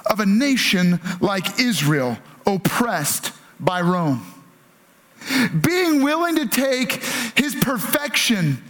of 0.09 0.19
a 0.19 0.25
nation 0.25 0.99
like 1.19 1.59
Israel, 1.59 2.17
oppressed 2.45 3.33
by 3.59 3.81
Rome. 3.81 4.25
Being 5.61 6.01
willing 6.01 6.35
to 6.37 6.47
take 6.47 6.93
his 7.35 7.55
perfection, 7.55 8.63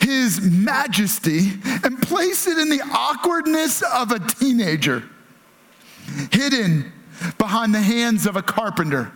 his 0.00 0.40
majesty, 0.40 1.52
and 1.82 2.00
place 2.00 2.46
it 2.46 2.56
in 2.58 2.68
the 2.68 2.80
awkwardness 2.92 3.82
of 3.82 4.12
a 4.12 4.20
teenager, 4.20 5.02
hidden 6.30 6.92
behind 7.36 7.74
the 7.74 7.80
hands 7.80 8.26
of 8.26 8.36
a 8.36 8.42
carpenter. 8.42 9.10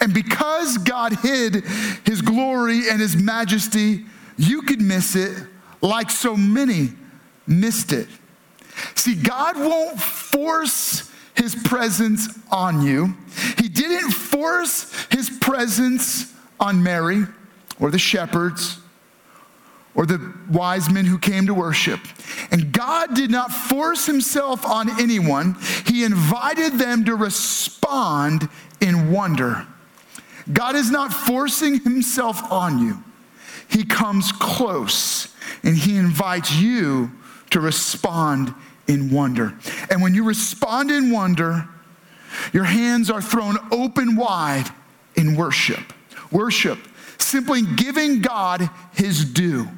And 0.00 0.12
because 0.12 0.78
God 0.78 1.12
hid 1.12 1.64
his 2.04 2.22
glory 2.22 2.88
and 2.88 3.00
his 3.00 3.16
majesty 3.16 4.04
you 4.36 4.62
could 4.62 4.80
miss 4.80 5.16
it 5.16 5.36
like 5.80 6.10
so 6.10 6.36
many 6.36 6.90
missed 7.46 7.92
it. 7.92 8.08
See, 8.94 9.14
God 9.14 9.56
won't 9.56 10.00
force 10.00 11.10
his 11.34 11.54
presence 11.54 12.38
on 12.50 12.82
you. 12.82 13.14
He 13.58 13.68
didn't 13.68 14.10
force 14.10 14.92
his 15.10 15.30
presence 15.30 16.34
on 16.58 16.82
Mary 16.82 17.24
or 17.78 17.90
the 17.90 17.98
shepherds 17.98 18.78
or 19.94 20.04
the 20.04 20.34
wise 20.50 20.90
men 20.90 21.06
who 21.06 21.18
came 21.18 21.46
to 21.46 21.54
worship. 21.54 22.00
And 22.50 22.72
God 22.72 23.14
did 23.14 23.30
not 23.30 23.50
force 23.50 24.06
himself 24.06 24.64
on 24.64 25.00
anyone, 25.00 25.56
he 25.86 26.04
invited 26.04 26.74
them 26.74 27.04
to 27.06 27.14
respond 27.14 28.48
in 28.80 29.10
wonder. 29.10 29.66
God 30.52 30.76
is 30.76 30.90
not 30.90 31.12
forcing 31.12 31.80
himself 31.80 32.52
on 32.52 32.78
you. 32.78 33.02
He 33.68 33.84
comes 33.84 34.32
close 34.32 35.34
and 35.62 35.76
he 35.76 35.96
invites 35.96 36.54
you 36.54 37.10
to 37.50 37.60
respond 37.60 38.54
in 38.86 39.10
wonder. 39.10 39.54
And 39.90 40.02
when 40.02 40.14
you 40.14 40.24
respond 40.24 40.90
in 40.90 41.10
wonder, 41.10 41.68
your 42.52 42.64
hands 42.64 43.10
are 43.10 43.22
thrown 43.22 43.56
open 43.70 44.16
wide 44.16 44.70
in 45.14 45.36
worship. 45.36 45.92
Worship, 46.30 46.78
simply 47.18 47.62
giving 47.62 48.20
God 48.20 48.68
his 48.94 49.24
due, 49.24 49.68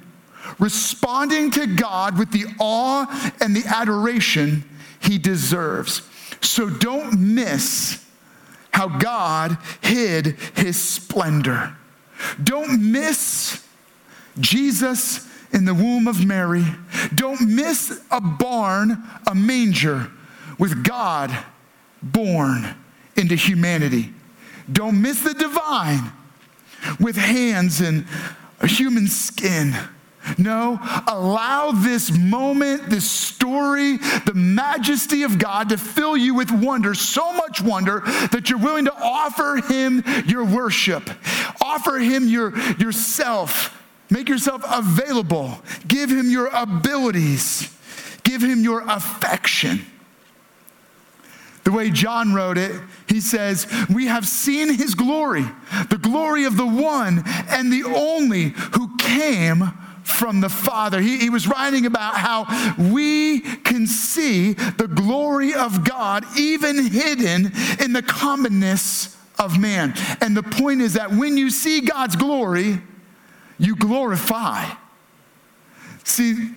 responding 0.59 1.51
to 1.53 1.67
God 1.67 2.19
with 2.19 2.31
the 2.33 2.47
awe 2.59 3.33
and 3.41 3.55
the 3.55 3.67
adoration 3.67 4.65
he 5.01 5.19
deserves. 5.19 6.03
So 6.41 6.69
don't 6.69 7.35
miss 7.35 8.05
how 8.73 8.89
God 8.99 9.59
hid 9.83 10.37
his 10.55 10.81
splendor. 10.81 11.77
Don't 12.43 12.93
miss 12.93 13.65
Jesus 14.41 15.27
in 15.53 15.65
the 15.65 15.75
womb 15.75 16.07
of 16.07 16.25
Mary. 16.25 16.65
Don't 17.15 17.41
miss 17.41 18.01
a 18.11 18.21
barn, 18.21 19.03
a 19.27 19.35
manger 19.35 20.11
with 20.59 20.85
God 20.85 21.37
born 22.03 22.75
into 23.17 23.35
humanity. 23.35 24.13
Don't 24.71 25.01
miss 25.01 25.23
the 25.23 25.35
divine 25.35 26.13
with 27.01 27.17
hands 27.17 27.81
and 27.81 28.07
human 28.63 29.09
skin. 29.09 29.75
No, 30.37 30.79
allow 31.07 31.71
this 31.71 32.11
moment, 32.11 32.91
this 32.91 33.11
story, 33.11 33.97
the 33.97 34.35
majesty 34.35 35.23
of 35.23 35.39
God 35.39 35.71
to 35.71 35.79
fill 35.79 36.17
you 36.17 36.35
with 36.35 36.51
wonder, 36.51 36.95
so 36.95 37.33
much 37.33 37.63
wonder 37.63 38.01
that 38.33 38.51
you're 38.51 38.59
willing 38.59 38.85
to 38.85 38.95
offer 38.95 39.63
Him 39.67 40.05
your 40.27 40.45
worship, 40.45 41.09
offer 41.63 41.97
Him 41.99 42.29
your, 42.29 42.59
yourself, 42.75 43.75
make 44.11 44.29
yourself 44.29 44.63
available, 44.67 45.61
give 45.87 46.11
Him 46.11 46.31
your 46.31 46.49
abilities, 46.49 47.75
give 48.25 48.43
Him 48.43 48.63
your 48.63 48.83
affection. 48.89 49.85
The 51.69 51.73
way 51.73 51.91
John 51.91 52.33
wrote 52.33 52.57
it, 52.57 52.81
he 53.09 53.21
says, 53.21 53.67
We 53.91 54.07
have 54.07 54.27
seen 54.27 54.73
his 54.73 54.95
glory, 54.95 55.45
the 55.91 55.99
glory 55.99 56.45
of 56.45 56.57
the 56.57 56.67
one 56.67 57.23
and 57.51 57.71
the 57.71 57.85
only 57.85 58.55
who 58.75 58.97
came 58.97 59.73
from 60.03 60.41
the 60.41 60.49
Father. 60.49 60.99
He, 60.99 61.19
he, 61.19 61.29
was 61.29 61.47
writing 61.47 61.85
about 61.85 62.15
how 62.15 62.47
we 62.79 63.41
can 63.41 63.87
see 63.87 64.55
the 64.55 64.89
glory 64.89 65.53
of 65.53 65.85
God 65.87 66.25
even 66.39 66.87
hidden 66.87 67.53
in 67.81 67.93
the 67.93 68.03
commonness 68.03 69.17
of 69.39 69.59
man. 69.61 69.93
And 70.23 70.35
the 70.35 70.43
point 70.43 70.81
is 70.81 70.95
that 70.95 71.13
when 71.13 71.37
you 71.37 71.51
see 71.51 71.83
God's 71.83 72.17
glory, 72.17 72.81
you 73.59 73.77
glorify. 73.77 74.69
See, 76.05 76.51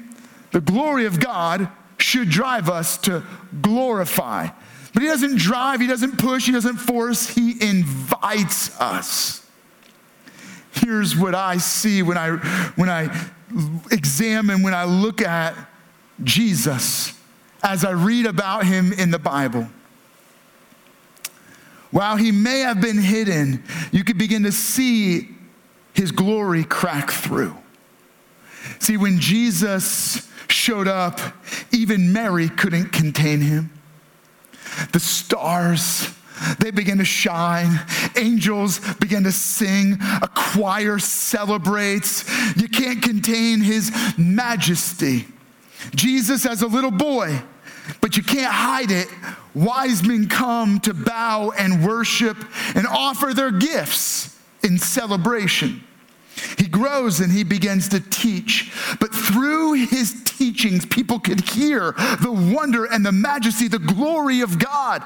the 0.52 0.62
glory 0.62 1.06
of 1.06 1.20
God 1.20 1.70
should 1.98 2.30
drive 2.30 2.70
us 2.70 2.98
to 3.00 3.24
glorify. 3.62 4.48
But 4.94 5.04
He 5.04 5.10
doesn't 5.10 5.38
drive, 5.38 5.80
He 5.80 5.88
doesn't 5.88 6.18
push, 6.18 6.46
He 6.46 6.52
doesn't 6.52 6.78
force, 6.78 7.30
He 7.30 7.62
invites 7.62 8.80
us. 8.80 9.46
Here's 10.74 11.16
what 11.16 11.36
I 11.36 11.58
see 11.58 12.02
when 12.02 12.18
I, 12.18 12.38
when 12.76 12.90
I 12.90 13.30
examine, 13.92 14.64
when 14.64 14.74
I 14.74 14.86
look 14.86 15.22
at 15.22 15.56
Jesus 16.24 17.14
as 17.64 17.86
I 17.86 17.92
read 17.92 18.26
about 18.26 18.66
him 18.66 18.94
in 18.94 19.12
the 19.12 19.20
Bible. 19.20 19.68
While 21.92 22.16
he 22.16 22.32
may 22.32 22.60
have 22.60 22.80
been 22.80 22.98
hidden, 22.98 23.64
you 23.92 24.04
could 24.04 24.18
begin 24.18 24.44
to 24.44 24.52
see 24.52 25.30
his 25.94 26.12
glory 26.12 26.64
crack 26.64 27.12
through. 27.12 27.56
See, 28.80 28.98
when 28.98 29.20
Jesus 29.20 30.30
showed 30.48 30.88
up, 30.88 31.20
even 31.72 32.14
Mary 32.14 32.50
couldn't 32.50 32.92
contain 32.92 33.42
him. 33.42 33.72
The 34.94 35.00
stars, 35.00 36.10
they 36.60 36.72
began 36.72 36.98
to 36.98 37.06
shine. 37.06 37.80
Angels 38.16 38.80
began 38.96 39.24
to 39.24 39.32
sing. 39.32 39.98
A 40.22 40.30
choir 40.34 41.00
celebrates. 41.00 42.26
You 42.56 42.68
can't 42.68 43.02
contain 43.02 43.62
his 43.62 43.92
majesty. 44.18 45.26
Jesus 45.96 46.46
as 46.46 46.62
a 46.62 46.68
little 46.68 46.92
boy, 46.92 47.42
but 48.00 48.16
you 48.16 48.24
can't 48.24 48.52
hide 48.52 48.92
it. 48.92 49.08
Wise 49.54 50.04
men 50.04 50.30
come 50.30 50.80
to 50.82 50.94
bow 50.94 51.52
and 51.58 51.86
worship 51.86 52.38
and 52.76 52.88
offer 52.88 53.34
their 53.34 53.52
gifts 53.52 54.38
in 54.64 54.78
celebration. 54.78 55.84
He 56.58 56.68
grows 56.68 57.20
and 57.20 57.32
he 57.32 57.44
begins 57.44 57.90
to 57.90 58.00
teach. 58.00 58.72
But 59.00 59.14
through 59.14 59.74
his 59.74 60.24
teachings, 60.24 60.86
people 60.86 61.20
could 61.20 61.42
hear 61.50 61.92
the 62.22 62.32
wonder 62.32 62.86
and 62.86 63.06
the 63.06 63.12
majesty, 63.12 63.68
the 63.68 63.80
glory 63.80 64.42
of 64.42 64.58
God. 64.58 65.04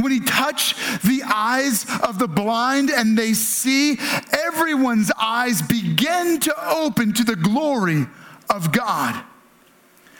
When 0.00 0.12
he 0.12 0.20
touched 0.20 0.76
the 1.02 1.22
eyes 1.26 1.84
of 2.02 2.18
the 2.18 2.28
blind 2.28 2.90
and 2.90 3.18
they 3.18 3.32
see, 3.32 3.98
everyone's 4.46 5.10
eyes 5.20 5.62
begin 5.62 6.38
to 6.40 6.70
open 6.70 7.12
to 7.14 7.24
the 7.24 7.36
glory 7.36 8.06
of 8.48 8.72
God. 8.72 9.22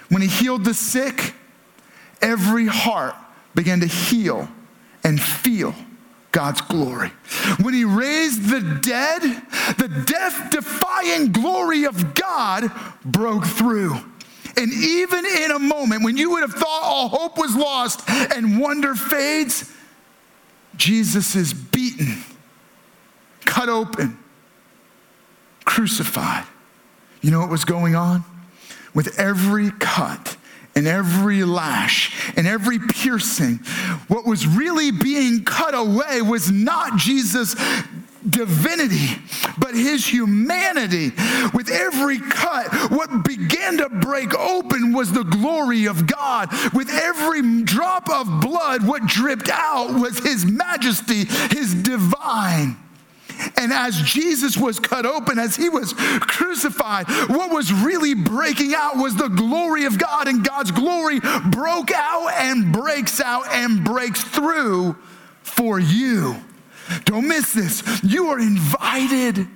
When 0.08 0.22
he 0.22 0.28
healed 0.28 0.64
the 0.64 0.74
sick, 0.74 1.34
every 2.20 2.66
heart 2.66 3.14
began 3.54 3.80
to 3.80 3.86
heal 3.86 4.48
and 5.04 5.20
feel 5.20 5.74
God's 6.34 6.60
glory. 6.62 7.10
When 7.62 7.72
he 7.74 7.84
raised 7.84 8.48
the 8.48 8.60
dead, 8.82 9.22
the 9.78 9.88
death 10.04 10.50
defying 10.50 11.30
glory 11.30 11.84
of 11.84 12.14
God 12.14 12.72
broke 13.04 13.46
through. 13.46 13.94
And 14.56 14.72
even 14.72 15.24
in 15.24 15.52
a 15.52 15.60
moment 15.60 16.02
when 16.02 16.16
you 16.16 16.32
would 16.32 16.42
have 16.42 16.52
thought 16.52 16.82
all 16.82 17.08
hope 17.08 17.38
was 17.38 17.54
lost 17.54 18.02
and 18.08 18.60
wonder 18.60 18.96
fades, 18.96 19.72
Jesus 20.76 21.36
is 21.36 21.54
beaten, 21.54 22.18
cut 23.44 23.68
open, 23.68 24.18
crucified. 25.64 26.44
You 27.22 27.30
know 27.30 27.38
what 27.38 27.48
was 27.48 27.64
going 27.64 27.94
on? 27.94 28.24
With 28.92 29.20
every 29.20 29.70
cut 29.70 30.36
and 30.76 30.86
every 30.86 31.44
lash 31.44 32.32
and 32.36 32.46
every 32.46 32.78
piercing, 32.78 33.56
what 34.08 34.26
was 34.26 34.46
really 34.46 34.90
being 34.90 35.44
cut 35.44 35.74
away 35.74 36.22
was 36.22 36.50
not 36.50 36.96
Jesus' 36.98 37.54
divinity, 38.28 39.20
but 39.58 39.74
his 39.74 40.06
humanity. 40.06 41.12
With 41.52 41.68
every 41.70 42.18
cut, 42.18 42.72
what 42.90 43.24
began 43.24 43.76
to 43.78 43.88
break 43.88 44.34
open 44.34 44.92
was 44.92 45.12
the 45.12 45.24
glory 45.24 45.86
of 45.86 46.06
God. 46.06 46.50
With 46.72 46.88
every 46.90 47.62
drop 47.62 48.08
of 48.08 48.40
blood, 48.40 48.86
what 48.86 49.06
dripped 49.06 49.50
out 49.50 49.94
was 49.94 50.18
his 50.18 50.44
majesty, 50.44 51.24
his 51.24 51.74
divine. 51.74 52.76
And 53.56 53.72
as 53.72 54.00
Jesus 54.00 54.56
was 54.56 54.78
cut 54.78 55.06
open, 55.06 55.38
as 55.38 55.56
he 55.56 55.68
was 55.68 55.92
crucified, 55.92 57.08
what 57.28 57.52
was 57.52 57.72
really 57.72 58.14
breaking 58.14 58.74
out 58.74 58.96
was 58.96 59.16
the 59.16 59.28
glory 59.28 59.84
of 59.84 59.98
God, 59.98 60.28
and 60.28 60.44
God's 60.44 60.70
glory 60.70 61.20
broke 61.20 61.90
out 61.92 62.32
and 62.34 62.72
breaks 62.72 63.20
out 63.20 63.48
and 63.48 63.84
breaks 63.84 64.22
through 64.22 64.96
for 65.42 65.78
you. 65.78 66.36
Don't 67.04 67.28
miss 67.28 67.52
this. 67.52 67.82
You 68.02 68.28
are 68.28 68.38
invited 68.38 69.48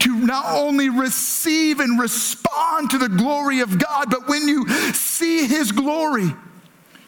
to 0.00 0.14
not 0.14 0.44
only 0.56 0.88
receive 0.88 1.80
and 1.80 1.98
respond 2.00 2.90
to 2.90 2.98
the 2.98 3.08
glory 3.08 3.60
of 3.60 3.78
God, 3.78 4.10
but 4.10 4.28
when 4.28 4.46
you 4.46 4.68
see 4.92 5.46
his 5.46 5.72
glory, 5.72 6.32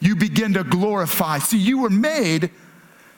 you 0.01 0.17
begin 0.17 0.55
to 0.55 0.65
glorify. 0.65 1.39
See, 1.39 1.59
you 1.59 1.79
were 1.79 1.91
made 1.91 2.51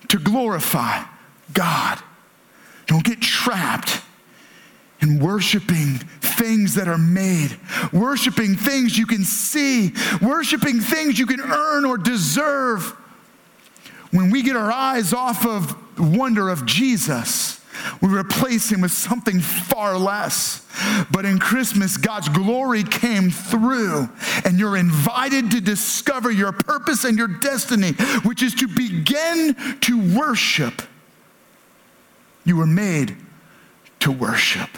to 0.08 0.18
glorify 0.18 1.04
God. 1.52 2.02
Don't 2.92 3.04
get 3.04 3.22
trapped 3.22 4.02
in 5.00 5.18
worshiping 5.18 5.94
things 6.20 6.74
that 6.74 6.88
are 6.88 6.98
made, 6.98 7.58
worshiping 7.90 8.54
things 8.54 8.98
you 8.98 9.06
can 9.06 9.24
see, 9.24 9.94
worshiping 10.20 10.78
things 10.78 11.18
you 11.18 11.24
can 11.24 11.40
earn 11.40 11.86
or 11.86 11.96
deserve. 11.96 12.84
When 14.10 14.30
we 14.30 14.42
get 14.42 14.56
our 14.56 14.70
eyes 14.70 15.14
off 15.14 15.46
of 15.46 15.74
the 15.96 16.02
wonder 16.02 16.50
of 16.50 16.66
Jesus, 16.66 17.64
we 18.02 18.10
replace 18.10 18.70
him 18.70 18.82
with 18.82 18.92
something 18.92 19.40
far 19.40 19.96
less. 19.96 20.68
But 21.10 21.24
in 21.24 21.38
Christmas, 21.38 21.96
God's 21.96 22.28
glory 22.28 22.84
came 22.84 23.30
through, 23.30 24.10
and 24.44 24.58
you're 24.58 24.76
invited 24.76 25.50
to 25.52 25.62
discover 25.62 26.30
your 26.30 26.52
purpose 26.52 27.04
and 27.04 27.16
your 27.16 27.28
destiny, 27.28 27.92
which 28.24 28.42
is 28.42 28.54
to 28.56 28.68
begin 28.68 29.56
to 29.80 30.14
worship. 30.14 30.82
You 32.44 32.56
were 32.56 32.66
made 32.66 33.16
to 34.00 34.10
worship. 34.10 34.70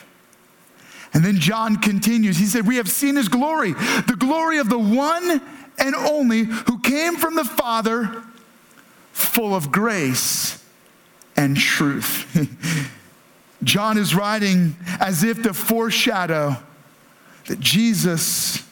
And 1.12 1.24
then 1.24 1.38
John 1.38 1.76
continues. 1.76 2.38
He 2.38 2.46
said, 2.46 2.66
We 2.66 2.76
have 2.76 2.88
seen 2.88 3.16
his 3.16 3.28
glory, 3.28 3.72
the 3.72 4.16
glory 4.18 4.58
of 4.58 4.68
the 4.68 4.78
one 4.78 5.40
and 5.78 5.94
only 5.94 6.44
who 6.44 6.80
came 6.80 7.16
from 7.16 7.36
the 7.36 7.44
Father, 7.44 8.22
full 9.12 9.54
of 9.54 9.70
grace 9.70 10.64
and 11.36 11.56
truth. 11.56 12.90
John 13.64 13.96
is 13.96 14.14
writing 14.14 14.76
as 15.00 15.24
if 15.24 15.42
to 15.44 15.54
foreshadow 15.54 16.56
that 17.46 17.60
Jesus 17.60 18.64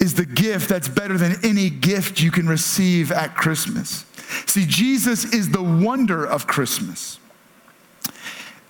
is 0.00 0.14
the 0.14 0.26
gift 0.26 0.68
that's 0.68 0.88
better 0.88 1.18
than 1.18 1.36
any 1.42 1.70
gift 1.70 2.20
you 2.20 2.30
can 2.30 2.48
receive 2.48 3.10
at 3.10 3.34
Christmas. 3.34 4.04
See, 4.46 4.64
Jesus 4.66 5.32
is 5.32 5.50
the 5.50 5.62
wonder 5.62 6.24
of 6.24 6.46
Christmas, 6.46 7.18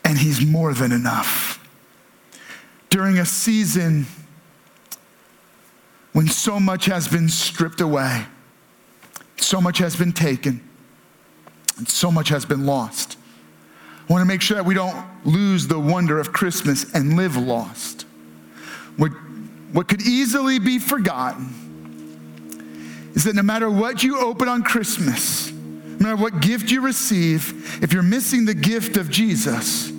and 0.08 0.16
He's 0.16 0.44
more 0.44 0.72
than 0.72 0.90
enough. 0.90 1.62
During 2.88 3.18
a 3.18 3.26
season 3.26 4.06
when 6.14 6.26
so 6.26 6.58
much 6.58 6.86
has 6.86 7.06
been 7.06 7.28
stripped 7.28 7.82
away, 7.82 8.24
so 9.36 9.60
much 9.60 9.78
has 9.78 9.94
been 9.94 10.12
taken, 10.12 10.66
and 11.76 11.86
so 11.86 12.10
much 12.10 12.30
has 12.30 12.46
been 12.46 12.64
lost. 12.64 13.18
I 14.08 14.12
want 14.12 14.22
to 14.22 14.26
make 14.26 14.40
sure 14.40 14.56
that 14.56 14.64
we 14.64 14.74
don't 14.74 14.96
lose 15.26 15.66
the 15.66 15.78
wonder 15.78 16.18
of 16.18 16.32
Christmas 16.32 16.90
and 16.94 17.14
live 17.14 17.36
lost. 17.36 18.06
What, 18.96 19.10
what 19.72 19.88
could 19.88 20.00
easily 20.02 20.58
be 20.58 20.78
forgotten 20.78 21.54
is 23.14 23.24
that 23.24 23.34
no 23.34 23.42
matter 23.42 23.70
what 23.70 24.02
you 24.02 24.18
open 24.18 24.48
on 24.48 24.62
Christmas, 24.62 25.52
no 25.52 25.98
matter 25.98 26.16
what 26.16 26.40
gift 26.40 26.70
you 26.70 26.80
receive, 26.80 27.82
if 27.82 27.92
you're 27.92 28.02
missing 28.02 28.46
the 28.46 28.54
gift 28.54 28.96
of 28.96 29.10
Jesus, 29.10 29.92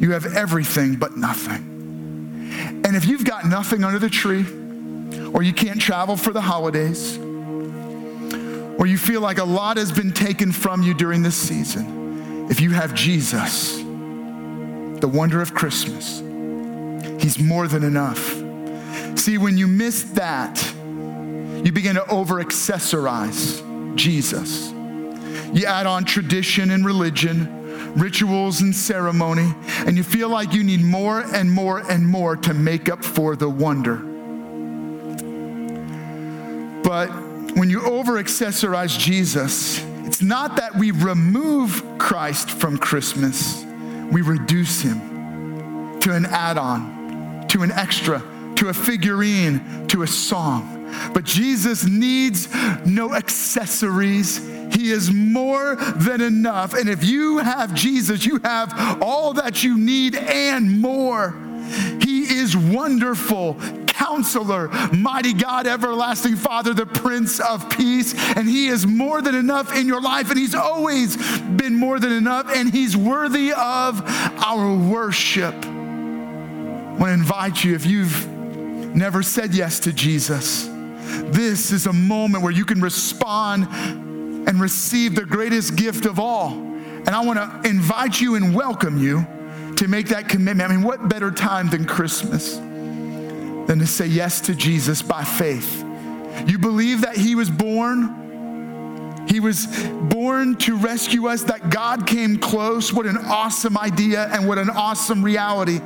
you 0.00 0.12
have 0.12 0.34
everything 0.34 0.96
but 0.96 1.16
nothing. 1.16 2.82
And 2.84 2.96
if 2.96 3.04
you've 3.06 3.24
got 3.24 3.44
nothing 3.46 3.84
under 3.84 3.98
the 3.98 4.08
tree, 4.08 4.44
or 5.32 5.42
you 5.42 5.52
can't 5.52 5.80
travel 5.80 6.16
for 6.16 6.32
the 6.32 6.40
holidays, 6.40 7.18
or 8.78 8.86
you 8.86 8.96
feel 8.96 9.20
like 9.20 9.38
a 9.38 9.44
lot 9.44 9.76
has 9.76 9.90
been 9.90 10.12
taken 10.12 10.52
from 10.52 10.82
you 10.82 10.94
during 10.94 11.22
this 11.22 11.36
season, 11.36 12.46
if 12.50 12.60
you 12.60 12.70
have 12.70 12.94
Jesus, 12.94 13.76
the 13.78 15.10
wonder 15.12 15.42
of 15.42 15.54
Christmas, 15.54 16.20
He's 17.20 17.38
more 17.38 17.66
than 17.66 17.82
enough. 17.82 18.36
See, 19.18 19.38
when 19.38 19.58
you 19.58 19.66
miss 19.66 20.04
that, 20.12 20.64
you 20.78 21.72
begin 21.72 21.96
to 21.96 22.06
over 22.06 22.42
accessorize 22.42 23.96
Jesus. 23.96 24.70
You 25.52 25.66
add 25.66 25.86
on 25.86 26.04
tradition 26.04 26.70
and 26.70 26.84
religion, 26.86 27.57
rituals 28.00 28.60
and 28.60 28.74
ceremony, 28.74 29.52
and 29.86 29.96
you 29.96 30.02
feel 30.02 30.28
like 30.28 30.52
you 30.52 30.64
need 30.64 30.80
more 30.80 31.20
and 31.20 31.50
more 31.50 31.80
and 31.90 32.06
more 32.06 32.36
to 32.36 32.54
make 32.54 32.88
up 32.88 33.04
for 33.04 33.36
the 33.36 33.48
wonder. 33.48 33.96
But 36.82 37.08
when 37.56 37.70
you 37.70 37.82
over 37.82 38.22
accessorize 38.22 38.98
Jesus, 38.98 39.84
it's 40.06 40.22
not 40.22 40.56
that 40.56 40.74
we 40.74 40.90
remove 40.90 41.82
Christ 41.98 42.50
from 42.50 42.78
Christmas, 42.78 43.64
we 44.10 44.22
reduce 44.22 44.80
him 44.80 46.00
to 46.00 46.14
an 46.14 46.24
add 46.26 46.56
on, 46.56 47.46
to 47.48 47.62
an 47.62 47.72
extra, 47.72 48.22
to 48.56 48.68
a 48.68 48.72
figurine, 48.72 49.86
to 49.88 50.02
a 50.02 50.06
song. 50.06 50.74
But 51.12 51.24
Jesus 51.24 51.84
needs 51.84 52.48
no 52.86 53.14
accessories. 53.14 54.38
He 54.72 54.90
is 54.90 55.12
more 55.12 55.76
than 55.76 56.20
enough. 56.20 56.74
And 56.74 56.88
if 56.88 57.04
you 57.04 57.38
have 57.38 57.74
Jesus, 57.74 58.24
you 58.24 58.38
have 58.44 59.02
all 59.02 59.34
that 59.34 59.62
you 59.62 59.78
need 59.78 60.14
and 60.14 60.80
more. 60.80 61.34
He 62.00 62.22
is 62.38 62.56
wonderful, 62.56 63.56
counselor, 63.86 64.68
mighty 64.92 65.34
God, 65.34 65.66
everlasting 65.66 66.36
Father, 66.36 66.72
the 66.72 66.86
Prince 66.86 67.40
of 67.40 67.68
Peace. 67.68 68.14
And 68.36 68.48
He 68.48 68.68
is 68.68 68.86
more 68.86 69.20
than 69.20 69.34
enough 69.34 69.76
in 69.76 69.86
your 69.86 70.00
life. 70.00 70.30
And 70.30 70.38
He's 70.38 70.54
always 70.54 71.16
been 71.16 71.74
more 71.74 71.98
than 72.00 72.12
enough. 72.12 72.50
And 72.54 72.72
He's 72.72 72.96
worthy 72.96 73.52
of 73.52 74.02
our 74.42 74.74
worship. 74.74 75.54
I 75.54 77.00
want 77.00 77.10
to 77.10 77.14
invite 77.14 77.64
you, 77.64 77.74
if 77.74 77.84
you've 77.84 78.26
never 78.94 79.22
said 79.22 79.54
yes 79.54 79.78
to 79.80 79.92
Jesus, 79.92 80.68
this 81.30 81.70
is 81.70 81.86
a 81.86 81.92
moment 81.92 82.42
where 82.42 82.52
you 82.52 82.64
can 82.64 82.80
respond 82.80 83.68
and 84.48 84.60
receive 84.60 85.14
the 85.14 85.26
greatest 85.26 85.76
gift 85.76 86.06
of 86.06 86.18
all. 86.18 86.52
And 86.52 87.10
I 87.10 87.20
want 87.20 87.38
to 87.38 87.68
invite 87.68 88.18
you 88.20 88.34
and 88.34 88.54
welcome 88.54 89.00
you 89.00 89.26
to 89.76 89.86
make 89.86 90.08
that 90.08 90.28
commitment. 90.28 90.68
I 90.68 90.74
mean, 90.74 90.84
what 90.84 91.08
better 91.08 91.30
time 91.30 91.68
than 91.68 91.84
Christmas 91.84 92.56
than 92.56 93.78
to 93.78 93.86
say 93.86 94.06
yes 94.06 94.40
to 94.42 94.54
Jesus 94.54 95.02
by 95.02 95.22
faith? 95.22 95.84
You 96.46 96.58
believe 96.58 97.02
that 97.02 97.14
He 97.16 97.34
was 97.34 97.50
born. 97.50 99.26
He 99.28 99.40
was 99.40 99.66
born 99.66 100.56
to 100.56 100.76
rescue 100.78 101.28
us, 101.28 101.42
that 101.42 101.68
God 101.68 102.06
came 102.06 102.38
close. 102.38 102.90
What 102.90 103.04
an 103.04 103.18
awesome 103.18 103.76
idea 103.76 104.28
and 104.32 104.48
what 104.48 104.56
an 104.56 104.70
awesome 104.70 105.22
reality. 105.22 105.80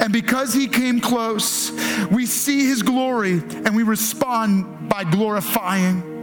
And 0.00 0.12
because 0.12 0.52
He 0.52 0.66
came 0.66 1.00
close, 1.00 1.70
we 2.10 2.26
see 2.26 2.66
His 2.66 2.82
glory 2.82 3.34
and 3.34 3.76
we 3.76 3.84
respond 3.84 4.88
by 4.88 5.04
glorifying. 5.04 6.17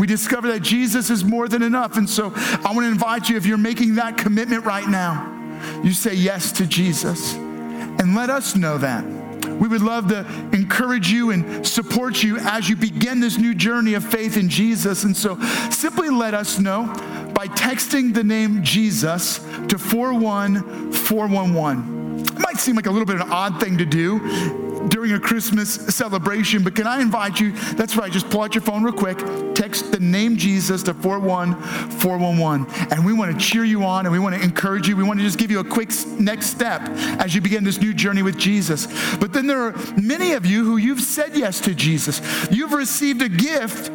We 0.00 0.06
discover 0.06 0.48
that 0.48 0.60
Jesus 0.60 1.10
is 1.10 1.22
more 1.22 1.46
than 1.46 1.62
enough. 1.62 1.98
And 1.98 2.08
so 2.08 2.32
I 2.34 2.72
want 2.72 2.86
to 2.86 2.90
invite 2.90 3.28
you, 3.28 3.36
if 3.36 3.44
you're 3.44 3.58
making 3.58 3.96
that 3.96 4.16
commitment 4.16 4.64
right 4.64 4.88
now, 4.88 5.60
you 5.84 5.92
say 5.92 6.14
yes 6.14 6.52
to 6.52 6.66
Jesus. 6.66 7.34
And 7.34 8.14
let 8.14 8.30
us 8.30 8.56
know 8.56 8.78
that. 8.78 9.04
We 9.44 9.68
would 9.68 9.82
love 9.82 10.08
to 10.08 10.20
encourage 10.54 11.12
you 11.12 11.32
and 11.32 11.66
support 11.66 12.22
you 12.22 12.38
as 12.38 12.66
you 12.66 12.76
begin 12.76 13.20
this 13.20 13.36
new 13.36 13.54
journey 13.54 13.92
of 13.92 14.02
faith 14.02 14.38
in 14.38 14.48
Jesus. 14.48 15.04
And 15.04 15.14
so 15.14 15.38
simply 15.68 16.08
let 16.08 16.32
us 16.32 16.58
know 16.58 16.86
by 17.34 17.48
texting 17.48 18.14
the 18.14 18.24
name 18.24 18.62
Jesus 18.62 19.40
to 19.68 19.78
41411. 19.78 22.20
It 22.20 22.38
might 22.38 22.56
seem 22.56 22.74
like 22.74 22.86
a 22.86 22.90
little 22.90 23.04
bit 23.04 23.16
of 23.16 23.22
an 23.26 23.30
odd 23.30 23.60
thing 23.60 23.76
to 23.76 23.84
do 23.84 24.69
during 24.88 25.12
a 25.12 25.20
Christmas 25.20 25.74
celebration, 25.74 26.62
but 26.62 26.74
can 26.74 26.86
I 26.86 27.00
invite 27.00 27.40
you? 27.40 27.52
That's 27.74 27.96
right, 27.96 28.10
just 28.10 28.30
pull 28.30 28.42
out 28.42 28.54
your 28.54 28.62
phone 28.62 28.82
real 28.82 28.92
quick, 28.92 29.18
text 29.54 29.92
the 29.92 30.00
name 30.00 30.36
Jesus 30.36 30.82
to 30.84 30.94
41411. 30.94 32.92
And 32.92 33.04
we 33.04 33.12
want 33.12 33.32
to 33.32 33.38
cheer 33.38 33.64
you 33.64 33.84
on 33.84 34.06
and 34.06 34.12
we 34.12 34.18
want 34.18 34.34
to 34.34 34.42
encourage 34.42 34.88
you. 34.88 34.96
We 34.96 35.02
want 35.02 35.18
to 35.18 35.24
just 35.24 35.38
give 35.38 35.50
you 35.50 35.60
a 35.60 35.64
quick 35.64 35.90
next 36.18 36.46
step 36.46 36.82
as 37.20 37.34
you 37.34 37.40
begin 37.40 37.64
this 37.64 37.80
new 37.80 37.92
journey 37.92 38.22
with 38.22 38.38
Jesus. 38.38 38.86
But 39.16 39.32
then 39.32 39.46
there 39.46 39.60
are 39.60 39.74
many 40.00 40.32
of 40.32 40.46
you 40.46 40.64
who 40.64 40.76
you've 40.76 41.00
said 41.00 41.36
yes 41.36 41.60
to 41.62 41.74
Jesus. 41.74 42.20
You've 42.50 42.72
received 42.72 43.22
a 43.22 43.28
gift, 43.28 43.90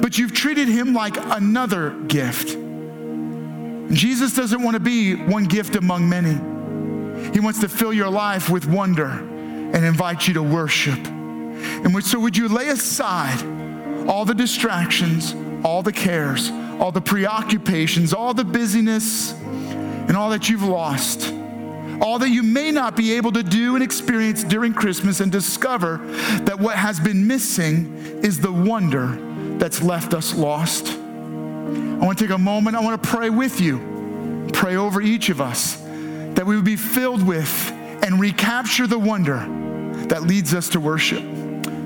but 0.00 0.18
you've 0.18 0.32
treated 0.32 0.68
him 0.68 0.94
like 0.94 1.16
another 1.16 1.90
gift. 2.06 2.56
Jesus 3.92 4.34
doesn't 4.34 4.62
want 4.62 4.74
to 4.74 4.80
be 4.80 5.14
one 5.14 5.44
gift 5.44 5.76
among 5.76 6.08
many. 6.08 6.34
He 7.32 7.40
wants 7.40 7.60
to 7.60 7.68
fill 7.68 7.92
your 7.92 8.08
life 8.08 8.48
with 8.48 8.66
wonder 8.66 9.30
and 9.74 9.84
invite 9.84 10.26
you 10.28 10.34
to 10.34 10.42
worship. 10.42 10.98
And 11.06 12.04
so, 12.04 12.18
would 12.20 12.36
you 12.36 12.48
lay 12.48 12.68
aside 12.68 13.42
all 14.08 14.24
the 14.24 14.34
distractions, 14.34 15.34
all 15.64 15.82
the 15.82 15.92
cares, 15.92 16.50
all 16.80 16.92
the 16.92 17.00
preoccupations, 17.00 18.14
all 18.14 18.32
the 18.32 18.44
busyness, 18.44 19.32
and 19.32 20.16
all 20.16 20.30
that 20.30 20.48
you've 20.48 20.62
lost? 20.62 21.32
all 22.00 22.18
that 22.18 22.30
you 22.30 22.42
may 22.42 22.70
not 22.70 22.96
be 22.96 23.14
able 23.14 23.32
to 23.32 23.42
do 23.42 23.76
and 23.76 23.84
experience 23.84 24.44
during 24.44 24.74
Christmas 24.74 25.20
and 25.20 25.30
discover 25.30 25.98
that 26.42 26.58
what 26.58 26.76
has 26.76 26.98
been 26.98 27.26
missing 27.26 28.20
is 28.22 28.40
the 28.40 28.52
wonder 28.52 29.16
that's 29.58 29.82
left 29.82 30.12
us 30.12 30.34
lost. 30.34 30.88
I 30.88 32.04
want 32.04 32.18
to 32.18 32.24
take 32.24 32.34
a 32.34 32.38
moment, 32.38 32.76
I 32.76 32.80
want 32.80 33.02
to 33.02 33.08
pray 33.08 33.30
with 33.30 33.60
you, 33.60 34.50
pray 34.52 34.76
over 34.76 35.00
each 35.00 35.28
of 35.28 35.40
us, 35.40 35.76
that 36.34 36.44
we 36.44 36.56
would 36.56 36.64
be 36.64 36.76
filled 36.76 37.26
with 37.26 37.72
and 38.04 38.20
recapture 38.20 38.86
the 38.86 38.98
wonder 38.98 39.38
that 40.08 40.22
leads 40.24 40.52
us 40.52 40.68
to 40.68 40.78
worship. 40.80 41.24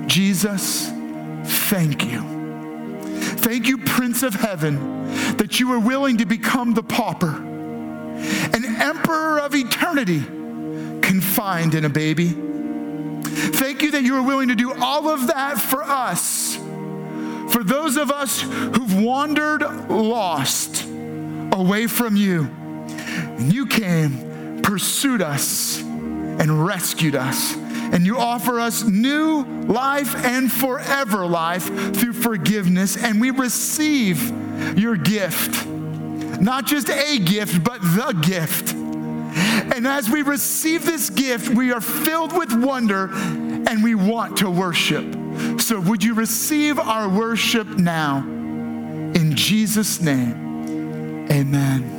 Jesus, 0.05 0.89
thank 1.69 2.05
you. 2.05 2.21
Thank 3.37 3.67
you, 3.67 3.77
Prince 3.77 4.21
of 4.23 4.33
Heaven, 4.33 5.37
that 5.37 5.61
you 5.61 5.69
were 5.69 5.79
willing 5.79 6.17
to 6.17 6.25
become 6.25 6.73
the 6.73 6.83
pauper, 6.83 7.37
an 7.37 8.81
emperor 8.81 9.39
of 9.39 9.55
eternity 9.55 10.19
confined 11.01 11.73
in 11.73 11.85
a 11.85 11.89
baby. 11.89 12.29
Thank 13.21 13.81
you 13.81 13.91
that 13.91 14.03
you 14.03 14.15
were 14.15 14.23
willing 14.23 14.49
to 14.49 14.55
do 14.55 14.73
all 14.73 15.07
of 15.07 15.27
that 15.27 15.57
for 15.57 15.83
us, 15.83 16.57
for 17.53 17.63
those 17.63 17.95
of 17.95 18.11
us 18.11 18.41
who've 18.41 19.01
wandered 19.01 19.61
lost 19.89 20.85
away 21.53 21.87
from 21.87 22.17
you. 22.17 22.43
And 22.43 23.53
you 23.53 23.67
came, 23.67 24.61
pursued 24.61 25.21
us, 25.21 25.81
and 26.39 26.65
rescued 26.65 27.15
us 27.15 27.55
and 27.91 28.05
you 28.05 28.17
offer 28.17 28.59
us 28.59 28.83
new 28.83 29.43
life 29.65 30.15
and 30.23 30.51
forever 30.51 31.25
life 31.25 31.65
through 31.95 32.13
forgiveness, 32.13 32.95
and 32.95 33.19
we 33.19 33.31
receive 33.31 34.31
your 34.77 34.95
gift. 34.95 35.65
Not 36.39 36.65
just 36.65 36.89
a 36.89 37.19
gift, 37.19 37.63
but 37.63 37.81
the 37.81 38.17
gift. 38.21 38.73
And 38.73 39.87
as 39.87 40.09
we 40.09 40.21
receive 40.21 40.85
this 40.85 41.09
gift, 41.09 41.49
we 41.49 41.71
are 41.71 41.81
filled 41.81 42.37
with 42.37 42.53
wonder 42.53 43.09
and 43.11 43.83
we 43.83 43.95
want 43.95 44.37
to 44.37 44.49
worship. 44.49 45.05
So, 45.59 45.79
would 45.79 46.03
you 46.03 46.13
receive 46.13 46.79
our 46.79 47.09
worship 47.09 47.67
now? 47.67 48.19
In 48.19 49.35
Jesus' 49.35 50.01
name, 50.01 51.27
amen. 51.31 51.98